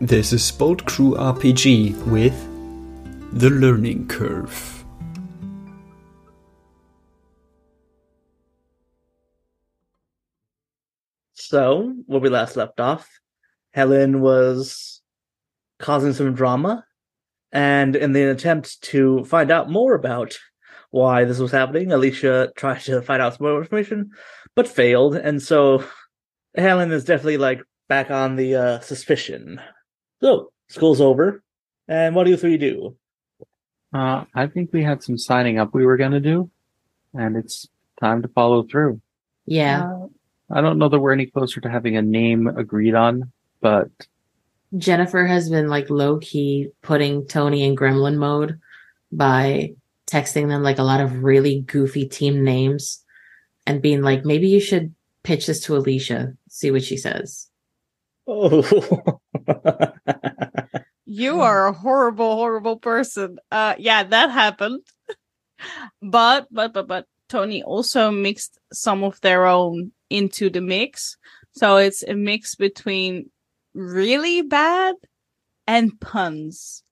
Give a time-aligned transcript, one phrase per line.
[0.00, 2.34] This is Boat Crew RPG with
[3.32, 4.84] The Learning Curve.
[11.32, 13.08] So, where we last left off,
[13.72, 15.00] Helen was
[15.78, 16.84] causing some drama,
[17.50, 20.36] and in the attempt to find out more about
[20.90, 24.10] why this was happening, Alicia tried to find out some more information,
[24.54, 25.82] but failed, and so
[26.54, 29.58] Helen is definitely like back on the uh, suspicion.
[30.20, 31.42] So, school's over,
[31.88, 32.96] and what do you three do?
[33.92, 36.50] Uh, I think we had some signing up we were going to do,
[37.14, 37.68] and it's
[38.00, 39.00] time to follow through.
[39.46, 39.84] Yeah.
[39.84, 40.06] Uh,
[40.50, 43.88] I don't know that we're any closer to having a name agreed on, but
[44.76, 48.60] Jennifer has been like low key putting Tony in gremlin mode
[49.10, 49.74] by
[50.06, 53.02] texting them like a lot of really goofy team names
[53.66, 57.48] and being like, maybe you should pitch this to Alicia, see what she says.
[58.26, 58.62] Oh,
[61.06, 63.38] You are a horrible, horrible person.
[63.50, 64.82] Uh yeah, that happened.
[66.02, 71.16] but but but but Tony also mixed some of their own into the mix.
[71.52, 73.30] So it's a mix between
[73.74, 74.94] really bad
[75.66, 76.82] and puns.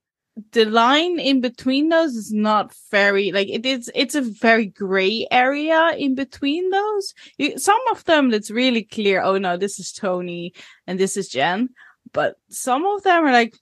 [0.51, 5.29] The line in between those is not very like it is it's a very gray
[5.31, 7.15] area in between those.
[7.39, 10.53] You, some of them it's really clear, oh no, this is Tony
[10.89, 11.69] and this is Jen.
[12.13, 13.55] But some of them are like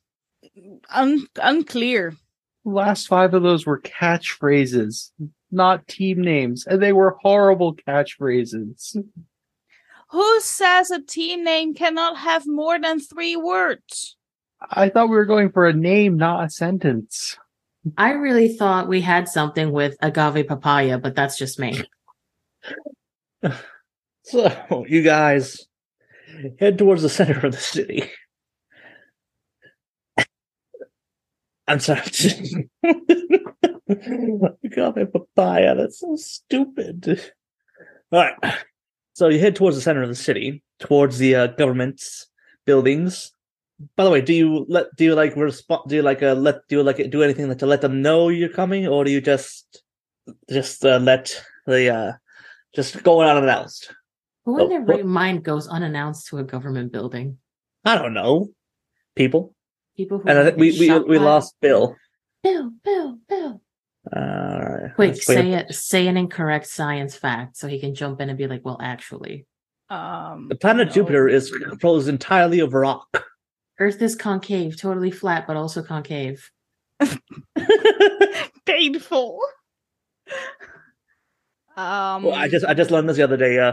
[0.91, 2.15] un- unclear.
[2.65, 5.11] last five of those were catchphrases,
[5.51, 8.97] not team names, and they were horrible catchphrases.
[10.11, 14.17] Who says a team name cannot have more than three words?
[14.71, 17.37] I thought we were going for a name, not a sentence.
[17.97, 21.83] I really thought we had something with agave papaya, but that's just me.
[24.23, 25.67] so you guys
[26.61, 28.11] head towards the center of the city.
[31.67, 32.03] I'm sorry.
[33.89, 35.75] Agave papaya.
[35.77, 37.21] That's so stupid.
[38.11, 38.55] All right.
[39.15, 42.29] So you head towards the center of the city, towards the uh, government's
[42.65, 43.33] buildings.
[43.97, 45.83] By the way, do you let do you like respond?
[45.89, 48.29] Do you like uh, let do you like do anything like to let them know
[48.29, 49.83] you're coming, or do you just
[50.51, 51.35] just uh, let
[51.67, 52.13] the uh
[52.75, 53.95] just go unannounced?
[54.45, 57.39] Who in their right mind goes unannounced to a government building?
[57.85, 58.49] I don't know.
[59.15, 59.55] People,
[59.97, 61.97] People who and I think we we we lost Byll.
[62.43, 63.61] Byll, Byll, Byll.
[64.15, 64.95] Uh, all right.
[64.97, 65.35] Quick, Let's wait.
[65.37, 65.75] say it.
[65.75, 69.47] Say an incorrect science fact so he can jump in and be like, "Well, actually,
[69.91, 70.95] Um, The planet no.
[70.95, 73.27] Jupiter is composed entirely of rock.
[73.79, 76.51] Earth is concave, totally flat, but also concave."
[78.67, 79.41] painful.
[81.77, 83.59] Um, Well, I just I just learned this the other day.
[83.59, 83.73] Uh,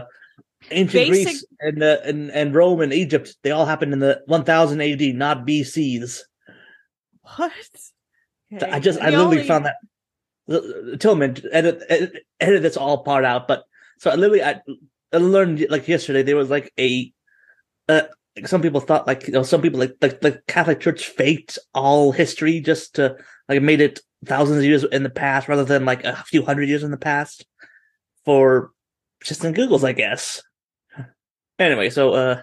[0.70, 4.22] ancient Basic- Greece and uh, and and Rome and Egypt they all happened in the
[4.26, 6.26] 1000 AD, not BC's.
[7.36, 7.52] what?
[8.62, 9.76] I just I literally only- found that.
[10.98, 13.62] Tillman edit, edit edit this all part out, but
[14.00, 14.60] so I literally I,
[15.12, 17.12] I learned like yesterday there was like a
[17.88, 18.10] uh like
[18.46, 22.12] some people thought like you know some people like like the Catholic Church faked all
[22.12, 23.16] history just to
[23.48, 26.68] like made it thousands of years in the past rather than like a few hundred
[26.68, 27.46] years in the past
[28.24, 28.70] for
[29.22, 30.42] just in Google's I guess.
[31.58, 32.42] Anyway, so uh,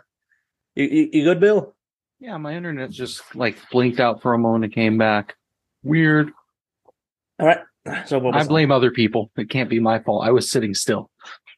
[0.75, 1.75] you you, you good, Byll?
[2.19, 5.35] Yeah, my internet just like blinked out for a moment and came back.
[5.83, 6.31] Weird.
[7.39, 7.59] All right.
[8.05, 9.31] So what I blame other people.
[9.37, 10.25] It can't be my fault.
[10.25, 11.09] I was sitting still.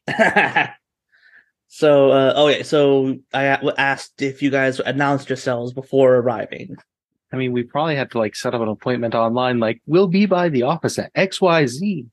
[1.80, 2.62] so, uh, oh yeah.
[2.62, 6.76] So I asked if you guys announced yourselves before arriving.
[7.32, 10.26] I mean, we probably had to like set up an appointment online, like we'll be
[10.26, 12.06] by the office at XYZ.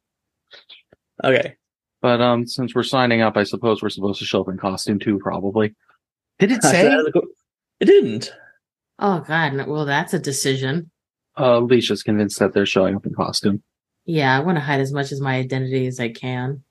[1.22, 1.56] Okay.
[2.02, 5.00] But um, since we're signing up, I suppose we're supposed to show up in costume
[5.00, 5.76] too, probably.
[6.40, 6.90] Did it say?
[7.82, 8.32] It didn't.
[9.00, 10.92] Oh God, well, that's a decision.
[11.38, 13.62] Uh, Alicia's convinced that they're showing up in costume.
[14.06, 16.64] Yeah, I want to hide as much as my identity as I can.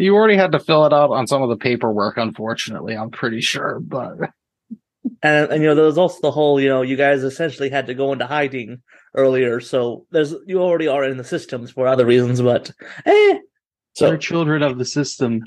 [0.00, 3.40] You already had to fill it out on some of the paperwork, unfortunately, I'm pretty
[3.40, 4.16] sure, but
[5.22, 7.86] And, and you know, there was also the whole, you know, you guys essentially had
[7.86, 8.82] to go into hiding
[9.14, 9.60] earlier.
[9.60, 12.70] So there's you already are in the systems for other reasons, but
[13.04, 13.34] eh.
[13.34, 13.40] we're
[13.94, 15.42] So children of the system.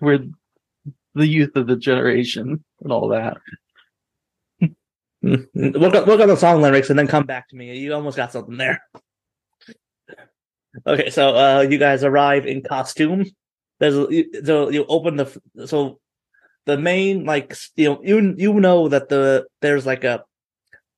[0.00, 0.24] We're
[1.14, 3.36] the youth of the generation and all that.
[4.62, 4.74] mm,
[5.24, 7.76] mm, work on, the song lyrics and then come back to me.
[7.78, 8.82] You almost got something there.
[10.86, 13.26] Okay, so uh, you guys arrive in costume.
[13.78, 15.26] There's you- so you open the
[15.66, 16.00] so
[16.66, 20.24] the main like you know you you know that the there's like a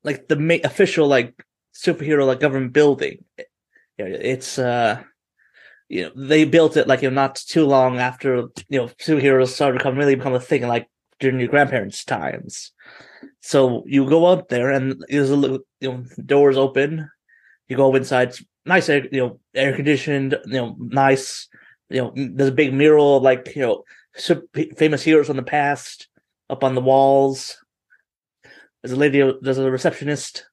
[0.04, 1.34] like the main official like
[1.74, 3.24] superhero like government building.
[3.98, 5.02] It's uh
[5.88, 8.36] you know they built it like you know not too long after
[8.68, 10.88] you know superheroes started to become really become a thing like
[11.20, 12.72] during your grandparents' times.
[13.40, 17.10] So you go up there, and there's a little, you know, doors open.
[17.68, 18.34] You go inside.
[18.66, 20.36] Nice, air, you know, air conditioned.
[20.46, 21.48] You know, nice.
[21.90, 23.84] You know, there's a big mural of like you know
[24.76, 26.08] famous heroes from the past
[26.48, 27.56] up on the walls.
[28.82, 29.32] There's a lady.
[29.40, 30.46] There's a receptionist.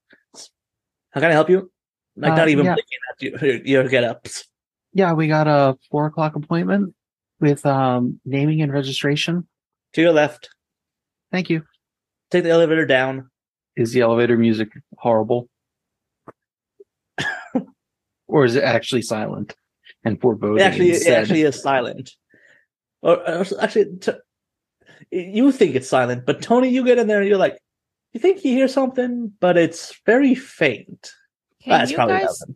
[1.12, 1.72] How can I help you?
[2.16, 2.76] Like Uh, not even yeah.
[2.76, 4.46] blinking at you, your get ups.
[4.94, 6.94] Yeah, we got a four o'clock appointment
[7.40, 9.48] with um naming and registration.
[9.94, 10.50] To your left.
[11.32, 11.64] Thank you.
[12.30, 13.30] Take the elevator down.
[13.76, 15.50] Is the elevator music horrible?
[18.28, 19.56] or is it actually silent
[20.04, 20.58] and foreboding?
[20.60, 22.12] It actually, it actually is silent.
[23.02, 24.12] Or, or actually, t-
[25.12, 27.58] you think it's silent, but Tony, you get in there and you're like,
[28.14, 31.12] you think you hear something, but it's very faint.
[31.64, 32.56] Can That's you probably guys nothing.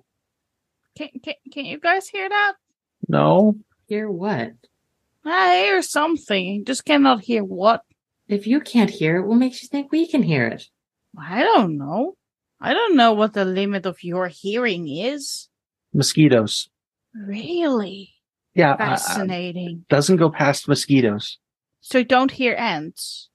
[0.97, 2.53] can, can, can you guys hear that?
[3.07, 3.55] no.
[3.87, 4.53] Hear what?
[5.23, 6.65] I hear something.
[6.65, 7.83] Just cannot hear what.
[8.27, 10.67] If you can't hear it, what makes you think we can hear it?
[11.15, 12.17] I don't know.
[12.59, 15.49] I don't know what the limit of your hearing is.
[15.93, 16.67] Mosquitoes.
[17.15, 18.13] Really
[18.53, 19.85] Yeah, uh, uh, fascinating.
[19.89, 21.37] doesn't go past mosquitoes.
[21.81, 23.29] so you don't hear ants.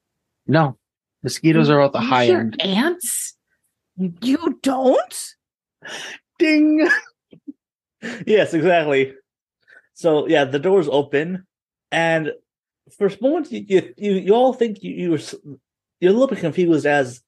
[0.47, 0.77] No,
[1.23, 2.61] mosquitoes are at the high end.
[2.61, 3.37] Ants?
[3.97, 5.35] You don't?
[6.39, 6.89] Ding.
[8.27, 9.13] Yes, exactly.
[9.93, 11.47] So yeah, the doors open,
[11.93, 12.33] and
[12.97, 15.19] for a moment, you you, you, you all think you you're
[16.01, 17.21] you're a little bit confused as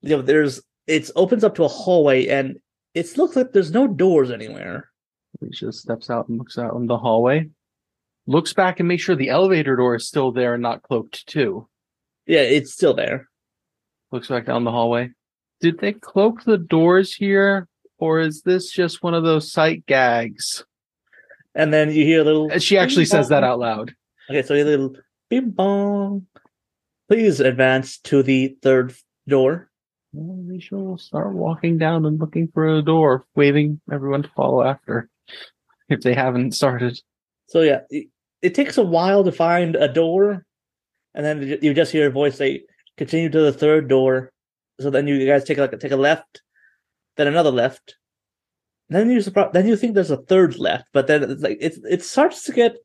[0.00, 0.22] you know.
[0.22, 2.56] There's it opens up to a hallway, and
[2.94, 4.88] it looks like there's no doors anywhere.
[5.40, 7.48] Alicia steps out and looks out in the hallway.
[8.26, 11.68] Looks back and makes sure the elevator door is still there and not cloaked too.
[12.26, 13.28] Yeah, it's still there.
[14.12, 15.10] Looks back down the hallway.
[15.60, 17.68] Did they cloak the doors here?
[17.98, 20.64] Or is this just one of those sight gags?
[21.54, 22.58] And then you hear a little.
[22.58, 23.94] She actually says that out loud.
[24.28, 24.96] Okay, so a little
[25.30, 26.26] bing bong.
[27.08, 28.94] Please advance to the third
[29.28, 29.70] door.
[30.12, 34.62] Well, Alicia will start walking down and looking for a door, waving everyone to follow
[34.62, 35.08] after.
[35.88, 36.98] If they haven't started.
[37.48, 38.08] So yeah, it,
[38.42, 40.44] it takes a while to find a door,
[41.14, 42.64] and then you- just hear a voice say,
[42.96, 44.32] "Continue to the third door."
[44.80, 46.42] So then you guys take like take a left,
[47.16, 47.96] then another left.
[48.88, 52.02] Then you then you think there's a third left, but then it's like it it
[52.02, 52.76] starts to get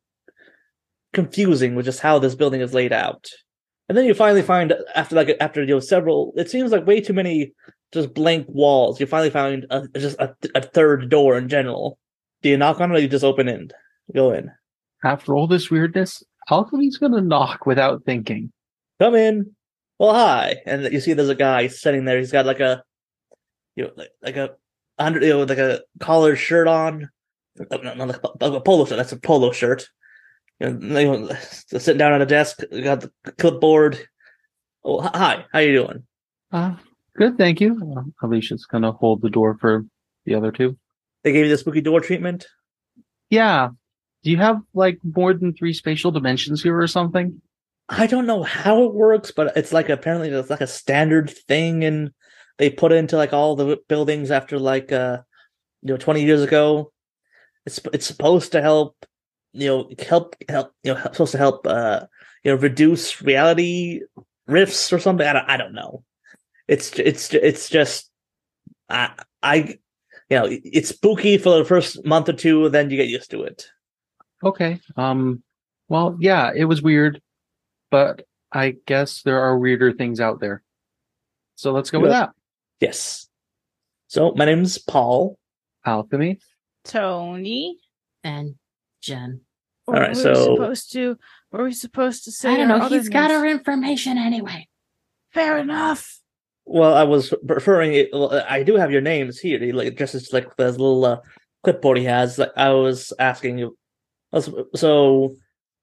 [1.14, 3.28] confusing with just how this building is laid out.
[3.88, 7.02] And then you finally find after like after you know several, it seems like way
[7.02, 7.54] too many
[7.92, 9.00] just blank walls.
[9.00, 11.98] You finally find a, just a, a third door in general.
[12.42, 13.72] Do you knock on it or you just open in?
[14.14, 14.52] Go in.
[15.04, 18.52] After all this weirdness, Alchemy's gonna knock without thinking.
[19.00, 19.56] come in.
[19.98, 20.56] Well, hi.
[20.66, 22.18] And you see there's a guy sitting there.
[22.20, 22.84] He's got like a,
[23.76, 24.52] you know, like, like a
[24.98, 27.10] under, you know, like a collared shirt on.
[27.60, 28.98] Uh, no, no, like a, polo shirt.
[28.98, 29.88] That's a polo shirt.
[30.60, 32.60] You know, you know, sitting down at a desk.
[32.72, 34.00] Got the clipboard.
[34.84, 35.46] Oh, hi- hi.
[35.52, 36.04] How you doing?
[36.52, 36.76] Uh,
[37.16, 37.78] good, thank you.
[37.98, 39.86] Uh, Alicia's gonna hold the door for
[40.26, 40.78] the other two.
[41.24, 42.48] They gave you the spooky door treatment.
[43.30, 43.70] Yeah.
[44.24, 47.42] Do you have like more than three spatial dimensions here or something?
[47.88, 51.84] I don't know how it works, but it's like apparently it's like a standard thing,
[51.84, 52.12] and
[52.58, 55.20] they put it into like all the buildings after like uh
[55.82, 56.92] you know twenty years ago.
[57.66, 58.96] It's it's supposed to help
[59.54, 62.02] you know help help you know help- supposed to help uh
[62.44, 64.02] you know reduce reality
[64.48, 65.26] rifts or something.
[65.26, 66.04] I don't I don't know.
[66.68, 68.12] It's it's it's just
[68.88, 69.80] I I
[70.30, 73.44] you know it's spooky for the first month or two, then you get used to
[73.44, 73.68] it.
[74.44, 74.80] Okay.
[74.96, 75.44] Um
[75.88, 77.22] well, yeah, it was weird,
[77.92, 80.64] but I guess there are weirder things out there.
[81.56, 82.30] So let's go with that.
[82.80, 83.28] Yes.
[84.08, 85.38] So my name's Paul.
[85.86, 86.40] Alchemy.
[86.84, 87.78] Tony.
[88.24, 88.56] And
[89.02, 89.42] Jen.
[89.88, 91.18] Or All right, were we so- supposed to
[91.52, 92.78] were we supposed to say I don't know.
[92.78, 93.40] other He's got names?
[93.40, 94.68] our information anyway.
[95.34, 96.19] Fair enough.
[96.72, 98.10] Well, I was referring it.
[98.14, 99.58] Well, I do have your names here.
[99.58, 101.18] He, Like just as like this little uh,
[101.64, 102.38] clipboard he has.
[102.38, 103.76] Like I was asking you.
[104.76, 105.34] So,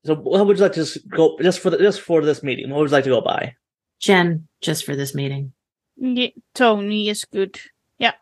[0.04, 2.70] so what would you like to just go just for the, just for this meeting?
[2.70, 3.56] What would you like to go by?
[4.00, 5.52] Jen, just for this meeting.
[5.96, 7.58] Yeah, Tony is good.
[7.98, 8.12] Yeah.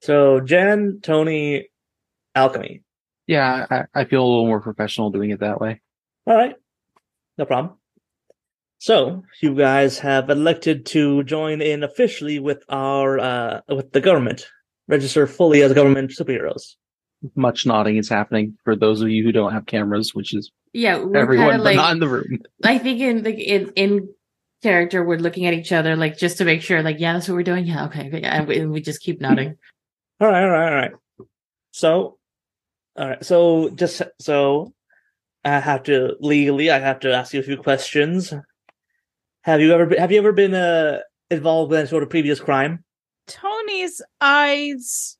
[0.00, 1.68] So Jen, Tony,
[2.34, 2.82] Alchemy.
[3.26, 5.82] Yeah, I, I feel a little more professional doing it that way.
[6.26, 6.54] All right,
[7.36, 7.76] no problem.
[8.84, 14.46] So you guys have elected to join in officially with our uh with the government,
[14.88, 16.74] register fully as government superheroes.
[17.34, 20.98] Much nodding is happening for those of you who don't have cameras, which is Yeah,
[20.98, 22.40] we're everyone, kind of but not in the room.
[22.62, 24.10] I think in like in in
[24.62, 27.36] character, we're looking at each other like just to make sure, like, yeah, that's what
[27.36, 27.64] we're doing.
[27.64, 29.56] Yeah, okay, yeah, and we, and we just keep nodding.
[30.20, 30.92] All right, all right, all right.
[31.70, 32.18] So,
[32.98, 33.24] all right.
[33.24, 34.74] So, just so
[35.42, 38.34] I have to legally, I have to ask you a few questions.
[39.44, 42.82] Have you ever been, have you ever been uh involved any sort of previous crime?
[43.26, 45.18] Tony's eyes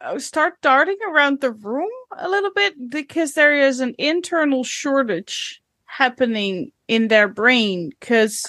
[0.00, 5.60] uh, start darting around the room a little bit because there is an internal shortage
[5.86, 7.90] happening in their brain.
[7.98, 8.48] Because,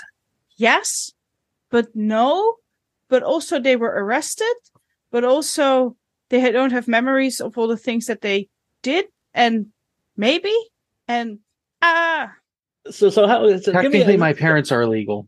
[0.57, 1.11] yes,
[1.71, 2.57] but no,
[3.09, 4.55] but also they were arrested,
[5.09, 5.95] but also
[6.29, 8.49] they don't have memories of all the things that they
[8.83, 9.67] did, and
[10.15, 10.55] maybe,
[11.07, 11.39] and
[11.81, 12.33] ah.
[12.89, 13.47] So, so how?
[13.57, 15.27] So give me Technically, a- my parents are illegal.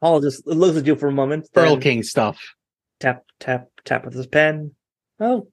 [0.00, 1.48] Paul just looks at you for a moment.
[1.56, 2.38] Earl King stuff.
[3.00, 4.74] Tap, tap, tap with his pen.
[5.18, 5.48] Oh,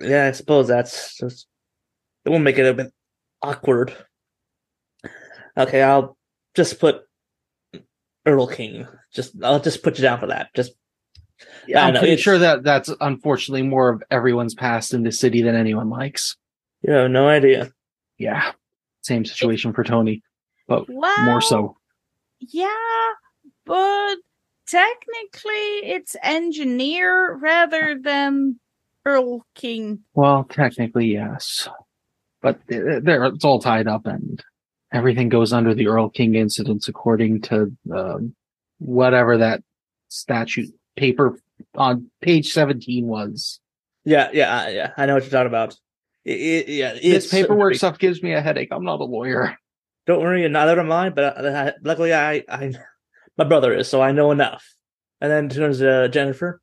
[0.00, 0.26] yeah.
[0.26, 1.46] I suppose that's just.
[2.24, 2.92] It will make it a bit
[3.42, 3.94] awkward.
[5.56, 6.16] Okay, I'll
[6.54, 7.02] just put
[8.26, 8.86] Earl King.
[9.12, 10.48] Just I'll just put you down for that.
[10.54, 10.72] Just
[11.66, 15.42] yeah, I'm know, pretty sure that that's unfortunately more of everyone's past in this city
[15.42, 16.36] than anyone likes.
[16.82, 17.70] you have no idea.
[18.18, 18.52] Yeah.
[19.02, 20.22] Same situation for Tony,
[20.66, 21.76] but Well, more so.
[22.40, 22.68] Yeah,
[23.64, 24.16] but
[24.66, 28.58] technically it's engineer rather than
[29.04, 30.00] Earl King.
[30.14, 31.68] Well, technically, yes.
[32.40, 34.42] But there, it's all tied up and
[34.92, 38.34] everything goes under the Earl King incidents according to um,
[38.78, 39.62] whatever that
[40.08, 41.38] statute paper
[41.76, 43.60] on page 17 was.
[44.04, 44.90] Yeah, yeah, yeah.
[44.96, 45.76] I know what you're talking about.
[46.24, 48.68] It, it, yeah, This it's paperwork stuff gives me a headache.
[48.70, 49.56] I'm not a lawyer.
[50.06, 51.10] Don't worry, neither am I.
[51.10, 52.72] But uh, luckily, I, I,
[53.36, 54.64] my brother is, so I know enough.
[55.20, 56.60] And then turns to Jennifer.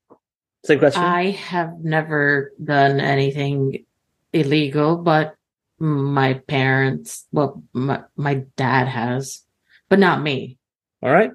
[0.66, 1.01] Same question.
[1.01, 3.86] I have never done anything
[4.34, 5.36] illegal, but
[5.80, 9.44] my parents, well, my, my dad has,
[9.88, 10.58] but not me.
[11.01, 11.32] All right.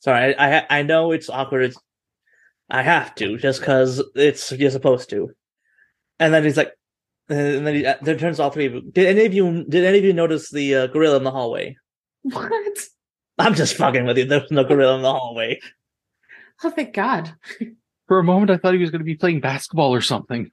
[0.00, 1.62] Sorry, I, I I know it's awkward.
[1.62, 1.78] It's,
[2.68, 5.30] I have to just because it's you're supposed to.
[6.20, 6.72] And then he's like,
[7.28, 8.80] and then he uh, then turns to all three of you.
[8.82, 11.76] Did any of you did any of you notice the uh, gorilla in the hallway?
[12.22, 12.78] What?
[13.38, 14.24] I'm just fucking with you.
[14.24, 15.60] There's no gorilla in the hallway.
[16.64, 17.32] Oh, thank God.
[18.08, 20.50] For a moment, I thought he was going to be playing basketball or something.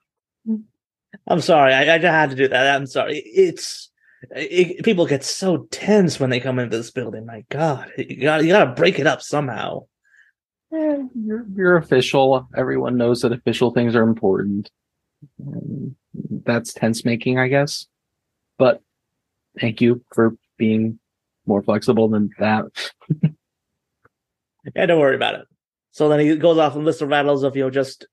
[1.28, 1.74] I'm sorry.
[1.74, 2.76] I, I had to do that.
[2.76, 3.18] I'm sorry.
[3.18, 3.90] It's
[4.32, 7.26] it, people get so tense when they come into this building.
[7.26, 9.86] My God, you got you got to break it up somehow.
[10.74, 12.48] Eh, you're, you're official.
[12.56, 14.70] Everyone knows that official things are important.
[16.46, 17.88] That's tense making, I guess.
[18.58, 18.82] But
[19.60, 21.00] thank you for being
[21.46, 22.66] more flexible than that.
[24.74, 25.48] Yeah, don't worry about it.
[25.92, 28.08] So then he goes off and lists the rattles of you know just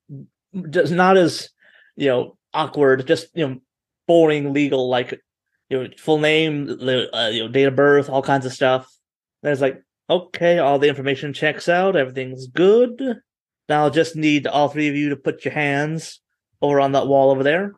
[0.71, 1.49] just not as
[1.97, 3.61] you know awkward, just you know
[4.07, 5.21] boring legal like
[5.69, 8.95] you know full name, uh, you know date of birth, all kinds of stuff.
[9.43, 13.01] Then it's like okay, all the information checks out, everything's good.
[13.69, 16.21] Now I'll just need all three of you to put your hands
[16.63, 17.75] over on that wall over there,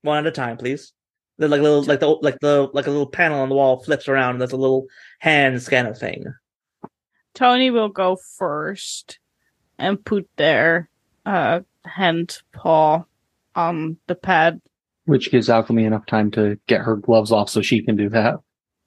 [0.00, 0.92] one at a time, please.
[1.38, 4.08] They're like little like the like the like a little panel on the wall flips
[4.08, 4.86] around and there's a little
[5.20, 6.24] hand scanner thing.
[7.34, 9.18] Tony will go first
[9.78, 10.88] and put their
[11.24, 13.04] uh hand paw
[13.54, 14.60] on the pad.
[15.06, 18.36] Which gives Alchemy enough time to get her gloves off so she can do that.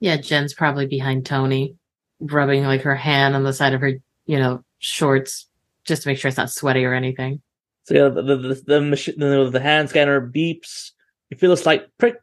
[0.00, 1.76] Yeah, Jen's probably behind Tony,
[2.20, 3.92] rubbing like her hand on the side of her,
[4.24, 5.46] you know, shorts,
[5.84, 7.42] just to make sure it's not sweaty or anything.
[7.86, 10.90] So yeah, the the the, the, machine, the, the hand scanner beeps.
[11.30, 12.18] You feel a slight prick,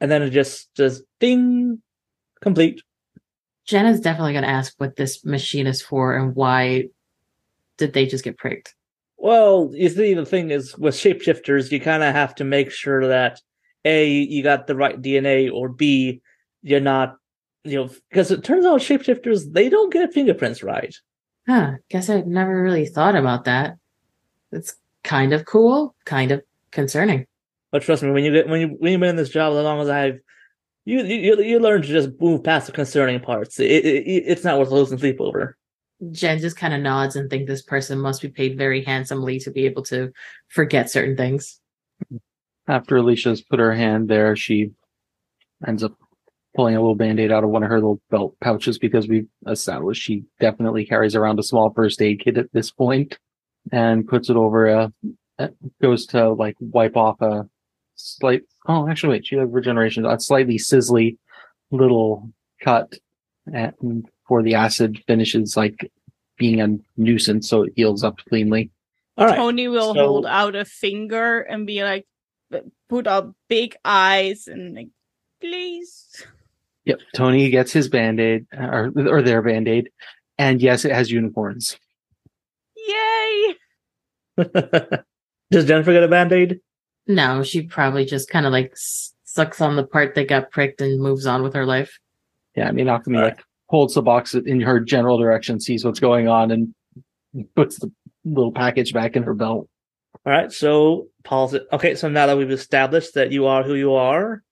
[0.00, 1.82] and then it just just ding,
[2.40, 2.82] complete.
[3.66, 6.84] Jen is definitely going to ask what this machine is for and why
[7.78, 8.76] did they just get pricked.
[9.18, 13.08] Well, you see, the thing is with shapeshifters, you kind of have to make sure
[13.08, 13.40] that
[13.84, 16.20] a you got the right DNA, or b
[16.62, 17.16] you're not,
[17.64, 20.94] you know, because it turns out shapeshifters they don't get fingerprints right.
[21.48, 23.76] Huh, guess I'd never really thought about that.
[24.56, 27.26] It's kind of cool, kind of concerning.
[27.70, 29.64] But trust me, when you get when you when you've been in this job as
[29.64, 30.18] long as I've,
[30.84, 33.60] you you you learn to just move past the concerning parts.
[33.60, 35.56] It, it, it it's not worth losing sleep over.
[36.10, 39.50] Jen just kind of nods and think this person must be paid very handsomely to
[39.50, 40.12] be able to
[40.48, 41.60] forget certain things.
[42.68, 44.72] After Alicia's put her hand there, she
[45.66, 45.96] ends up
[46.54, 50.02] pulling a little band-aid out of one of her little belt pouches because we've established
[50.02, 53.18] she definitely carries around a small first aid kit at this point
[53.72, 54.92] and puts it over a
[55.82, 57.46] goes to like wipe off a
[57.94, 61.16] slight oh actually wait she has regeneration a slightly sizzly
[61.70, 62.30] little
[62.62, 62.94] cut
[63.52, 65.90] and for the acid finishes like
[66.38, 68.70] being a nuisance so it heals up cleanly
[69.18, 69.36] All right.
[69.36, 72.06] Tony will so- hold out a finger and be like,
[72.88, 74.88] put up big eyes and like,
[75.40, 76.24] please.
[76.84, 77.00] Yep.
[77.14, 79.88] Tony gets his band aid or, or their band aid.
[80.38, 81.78] And yes, it has unicorns.
[84.36, 84.44] Yay!
[85.50, 86.60] Does Jennifer get a band aid?
[87.06, 91.00] No, she probably just kind of like sucks on the part that got pricked and
[91.00, 91.98] moves on with her life.
[92.56, 92.68] Yeah.
[92.68, 93.36] I mean, Alchemy All right.
[93.36, 96.74] like holds the box in her general direction, sees what's going on, and
[97.54, 97.92] puts the
[98.24, 99.68] little package back in her belt.
[100.24, 101.94] All right, so Paul's it okay.
[101.94, 104.42] So now that we've established that you are who you are,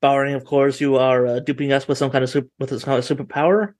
[0.00, 2.80] barring, of course, you are uh, duping us with some kind of super, with some
[2.80, 3.74] kind of superpower,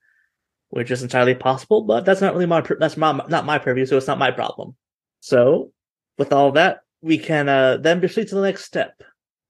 [0.70, 1.82] which is entirely possible.
[1.82, 4.76] But that's not really my that's my not my purview, so it's not my problem.
[5.22, 5.70] So,
[6.18, 9.00] with all that, we can uh, then proceed to the next step,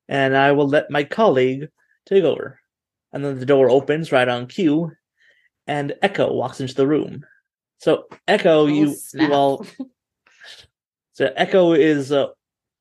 [0.07, 1.69] and I will let my colleague
[2.07, 2.61] take over.
[3.13, 4.93] And then the door opens right on cue,
[5.67, 7.25] and Echo walks into the room.
[7.79, 9.29] So Echo, Oh, you snap.
[9.29, 9.67] you all
[11.15, 12.29] so Echo is, uh,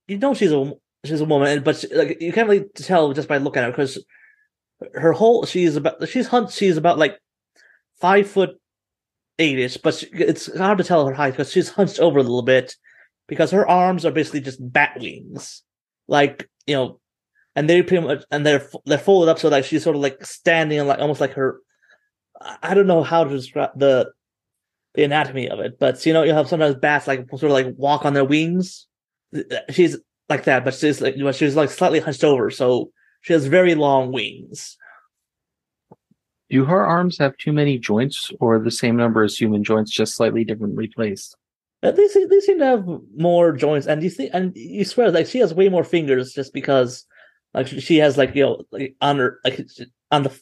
[0.08, 0.74] you know, she's a
[1.06, 3.72] she's a woman, but she, like you can't really tell just by looking at her
[3.72, 4.04] because
[4.96, 7.18] her whole she's about she's hunt she's about like
[8.02, 8.60] five foot
[9.40, 12.24] eight ish, but she, it's hard to tell her height because she's hunched over a
[12.24, 12.76] little bit
[13.28, 15.64] because her arms are basically just bat wings,
[16.08, 17.00] like you know,
[17.56, 20.24] and they pretty much and they're they're folded up so like she's sort of like
[20.26, 21.60] standing like almost like her.
[22.40, 24.12] I- I don't know how to describe the
[24.96, 27.68] the anatomy of it, but you know, you have sometimes bats like sort of like
[27.78, 28.88] walk on their wings.
[29.70, 29.98] She's
[30.30, 33.76] like that, but she's like but she's like slightly hunched over, so she has very
[33.76, 34.78] long wings.
[36.51, 40.15] Do her arms have too many joints, or the same number as human joints, just
[40.15, 41.38] slightly differently placed?
[41.81, 45.12] Uh, They seem, they seem to have more joints, and you think, and you swear,
[45.12, 47.05] like she has way more fingers, just because,
[47.53, 49.65] like she has like you know, like on her, like
[50.12, 50.39] on the,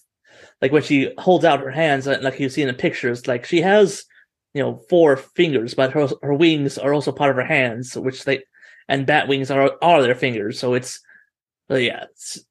[0.62, 3.62] like when she holds out her hands, like you see in the pictures, like she
[3.62, 4.04] has,
[4.56, 8.24] you know, four fingers, but her her wings are also part of her hands, which
[8.24, 8.42] they,
[8.88, 11.00] and bat wings are are their fingers, so it's,
[11.70, 12.44] yeah, it's,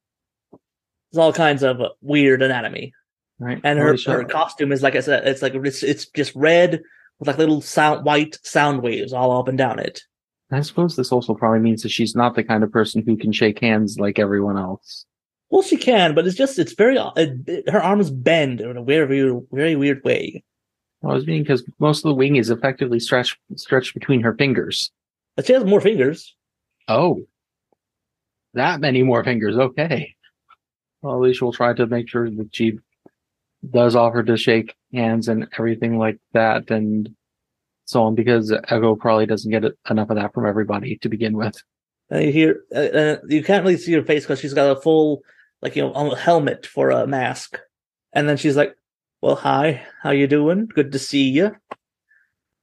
[1.10, 2.92] it's all kinds of weird anatomy.
[3.40, 3.60] Right.
[3.62, 6.82] And her, her costume is like I said, it's like it's it's just red
[7.18, 10.02] with like little sound white sound waves all up and down it.
[10.50, 13.32] I suppose this also probably means that she's not the kind of person who can
[13.32, 15.04] shake hands like everyone else.
[15.50, 18.82] Well, she can, but it's just it's very uh, it, her arms bend in a
[18.82, 20.42] very very weird way.
[21.00, 24.34] Well, I was meaning because most of the wing is effectively stretched stretched between her
[24.34, 24.90] fingers.
[25.36, 26.34] But she has more fingers.
[26.88, 27.26] Oh,
[28.54, 29.56] that many more fingers.
[29.56, 30.14] Okay.
[31.02, 32.78] Well, Alicia will try to make sure that she
[33.68, 37.10] does offer to shake hands and everything like that, and
[37.84, 41.62] so on, because Echo probably doesn't get enough of that from everybody to begin with.
[42.10, 44.80] And you hear uh, uh, you can't really see her face because she's got a
[44.80, 45.22] full
[45.62, 47.58] like you know helmet for a mask.
[48.12, 48.74] And then she's like,
[49.20, 50.66] "Well, hi, how you doing?
[50.66, 51.54] Good to see you.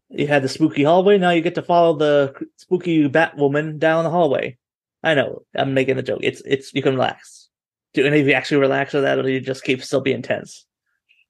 [0.10, 1.18] You had the spooky hallway.
[1.18, 4.58] Now you get to follow the spooky Batwoman down the hallway.
[5.04, 6.22] I know I'm making a joke.
[6.24, 7.50] It's it's you can relax.
[7.94, 10.22] Do any of you actually relax or that, or do you just keep still being
[10.22, 10.66] tense?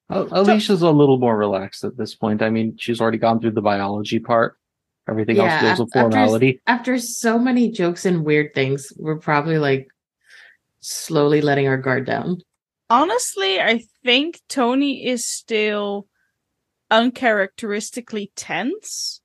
[0.09, 2.41] Al- Alicia's a little more relaxed at this point.
[2.41, 4.57] I mean, she's already gone through the biology part.
[5.09, 6.61] Everything else Yeah, feels a af- after- formality.
[6.67, 9.87] After so many jokes and weird things, we're probably like
[10.81, 12.41] slowly letting our guard down.
[12.89, 16.07] Honestly, I think Tony is still
[16.91, 19.21] uncharacteristically tense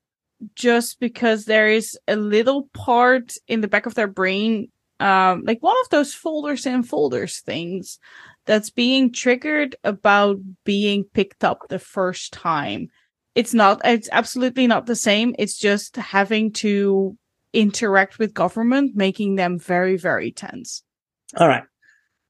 [0.55, 5.59] just because there is a little part in the back of their brain, um, like
[5.63, 7.99] one of those folders and folders things
[8.51, 12.89] that's being triggered about being picked up the first time.
[13.37, 15.37] It's not, it's absolutely not the same.
[15.39, 17.17] It's just having to
[17.53, 20.83] interact with government, making them very, very tense.
[21.37, 21.63] All right.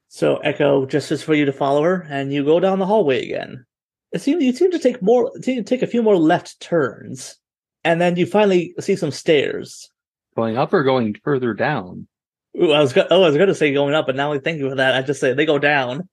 [0.09, 3.25] So Echo just is for you to follow her, and you go down the hallway
[3.25, 3.65] again.
[4.13, 7.39] It seems you seem to take more, seem to take a few more left turns,
[7.83, 9.89] and then you finally see some stairs.
[10.37, 12.09] Going up or going further down?
[12.57, 14.39] Ooh, I was go- oh, I was going to say going up, but now I
[14.39, 14.95] thank you for that.
[14.95, 16.09] I just say they go down.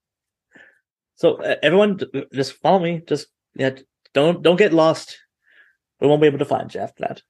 [1.15, 1.99] So uh, everyone,
[2.33, 3.01] just follow me.
[3.07, 3.71] Just yeah,
[4.13, 5.17] don't don't get lost.
[5.99, 7.21] We won't be able to find you after that.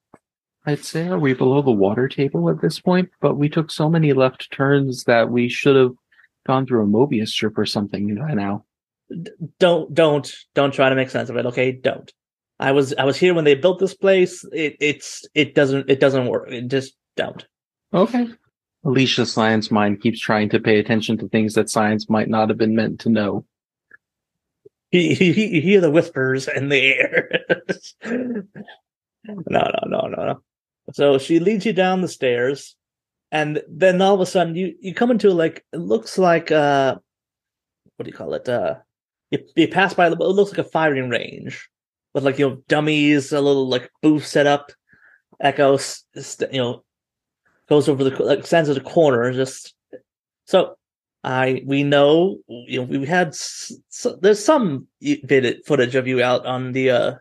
[0.66, 3.10] I'd say are we below the water table at this point?
[3.22, 5.94] But we took so many left turns that we should have
[6.46, 8.66] gone through a Mobius strip or something by now.
[9.60, 11.46] Don't don't don't try to make sense of it.
[11.46, 12.12] Okay, don't.
[12.60, 14.44] I was I was here when they built this place.
[14.52, 16.52] It it's it doesn't it doesn't work.
[16.52, 17.46] It just don't.
[17.94, 18.28] Okay.
[18.88, 22.58] Alicia's science mind keeps trying to pay attention to things that science might not have
[22.58, 23.46] been meant to know.
[24.92, 27.30] You, you hear the whispers in the air.
[28.06, 28.44] no,
[29.26, 30.42] no, no, no, no.
[30.94, 32.78] So she leads you down the stairs,
[33.30, 36.96] and then all of a sudden you you come into like it looks like uh
[37.98, 38.48] what do you call it?
[38.48, 38.76] Uh,
[39.32, 41.70] you, you pass by it looks like a firing range
[42.14, 44.72] with like you know dummies, a little like booth set up.
[45.40, 45.78] Echo,
[46.52, 46.84] you know,
[47.70, 49.74] goes over the like stands at the corner just
[50.46, 50.78] so
[51.24, 54.88] I we know you know we had s- s there's some
[55.26, 57.16] bit footage of you out on the uh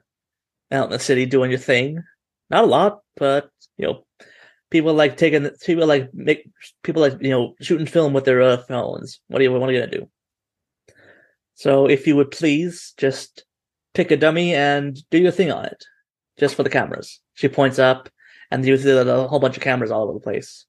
[0.73, 2.03] out in the city doing your thing.
[2.51, 4.05] Not a lot, but you know,
[4.71, 6.49] people like taking people like make
[6.83, 9.21] people like you know shooting film with their uh, phones.
[9.29, 10.09] What do you you gonna do?
[11.55, 13.45] So if you would please just
[13.95, 15.85] pick a dummy and do your thing on it,
[16.39, 17.21] just for the cameras.
[17.35, 18.09] She points up,
[18.51, 20.67] and you see a whole bunch of cameras all over the place.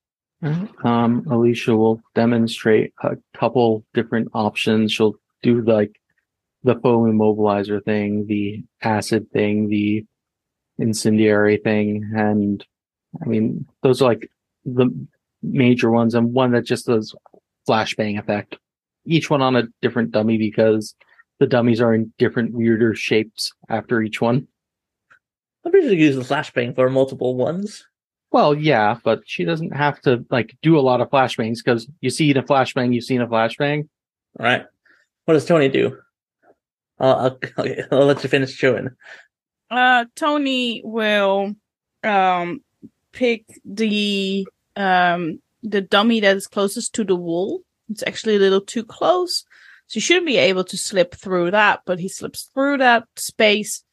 [0.84, 4.92] Um, Alicia will demonstrate a couple different options.
[4.92, 6.00] She'll do like
[6.64, 10.06] the foam immobilizer thing, the acid thing, the
[10.78, 12.64] incendiary thing, and
[13.22, 14.30] I mean those are like
[14.66, 14.90] the
[15.42, 17.16] major ones, and one that just does
[17.68, 18.58] flashbang effect.
[19.06, 20.94] Each one on a different dummy because
[21.40, 24.48] the dummies are in different weirder shapes after each one.
[25.68, 27.86] I'm pretty sure you use the flashbang for multiple ones.
[28.32, 32.10] Well, yeah, but she doesn't have to like do a lot of flashbangs because you
[32.10, 33.90] see in a flashbang, you've seen a flashbang.
[34.40, 34.64] All right.
[35.26, 35.98] What does Tony do?
[37.02, 38.92] Uh, I'll, okay, I'll let you finish chewing.
[39.70, 41.54] Uh, Tony will
[42.02, 42.62] um
[43.12, 47.60] pick the um the dummy that is closest to the wall.
[47.90, 49.44] It's actually a little too close,
[49.88, 51.82] so you shouldn't be able to slip through that.
[51.86, 53.84] But he slips through that space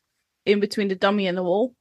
[0.47, 1.75] in between the dummy and the wall,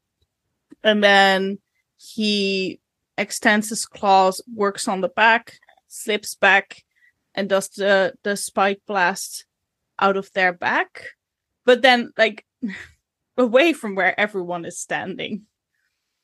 [0.84, 1.60] and then
[1.98, 2.80] he
[3.18, 6.84] extends his claws, works on the back, slips back,
[7.36, 9.46] and does the the spike blast
[10.00, 11.08] out of their back,
[11.66, 12.46] but then like
[13.38, 15.44] away from where everyone is standing.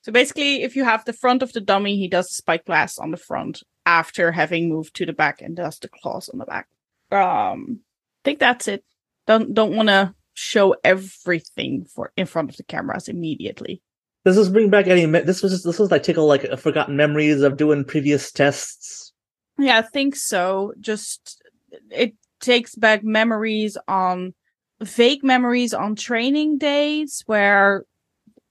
[0.02, 2.98] So basically, if you have the front of the dummy, he does the spike blast
[2.98, 6.46] on the front after having moved to the back and does the claws on the
[6.46, 6.68] back.
[7.10, 8.84] Um, I think that's it.
[9.26, 13.82] Don't don't want to show everything for in front of the cameras immediately.
[14.24, 15.06] Does this bring back any?
[15.06, 19.12] Me- this was this was like tickle like forgotten memories of doing previous tests.
[19.58, 20.72] Yeah, I think so.
[20.80, 21.42] Just
[21.90, 24.34] it takes back memories on
[24.80, 27.84] vague memories on training days where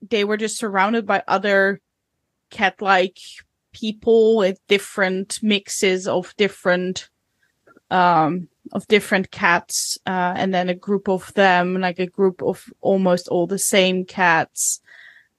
[0.07, 1.81] they were just surrounded by other
[2.51, 3.17] cat like
[3.73, 7.09] people with different mixes of different
[7.91, 12.65] um of different cats uh and then a group of them like a group of
[12.81, 14.81] almost all the same cats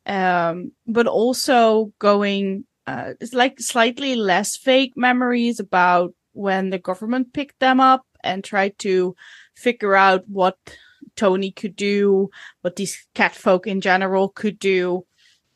[0.07, 7.33] um but also going uh it's like slightly less fake memories about when the government
[7.33, 9.15] picked them up and tried to
[9.55, 10.57] figure out what
[11.17, 12.31] Tony could do,
[12.63, 15.05] what these cat folk in general could do.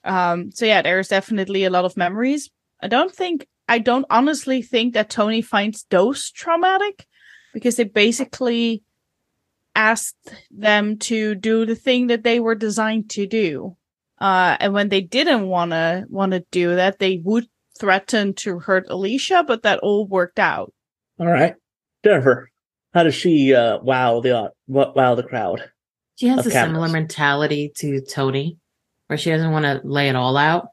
[0.05, 2.51] Um, so yeah, there's definitely a lot of memories.
[2.81, 7.07] I don't think, I don't honestly think that Tony finds those traumatic
[7.55, 8.83] because they basically
[9.75, 13.77] asked them to do the thing that they were designed to do.
[14.21, 17.47] Uh, and when they didn't want to want to do that, they would
[17.79, 20.73] threaten to hurt Alicia, but that all worked out.
[21.19, 21.55] All right,
[22.05, 22.51] Jennifer,
[22.93, 25.71] how does she uh, wow the uh, wow the crowd?
[26.17, 28.59] She has Of a similar mentality to Tony,
[29.09, 30.69] where she doesn't want to lay it all out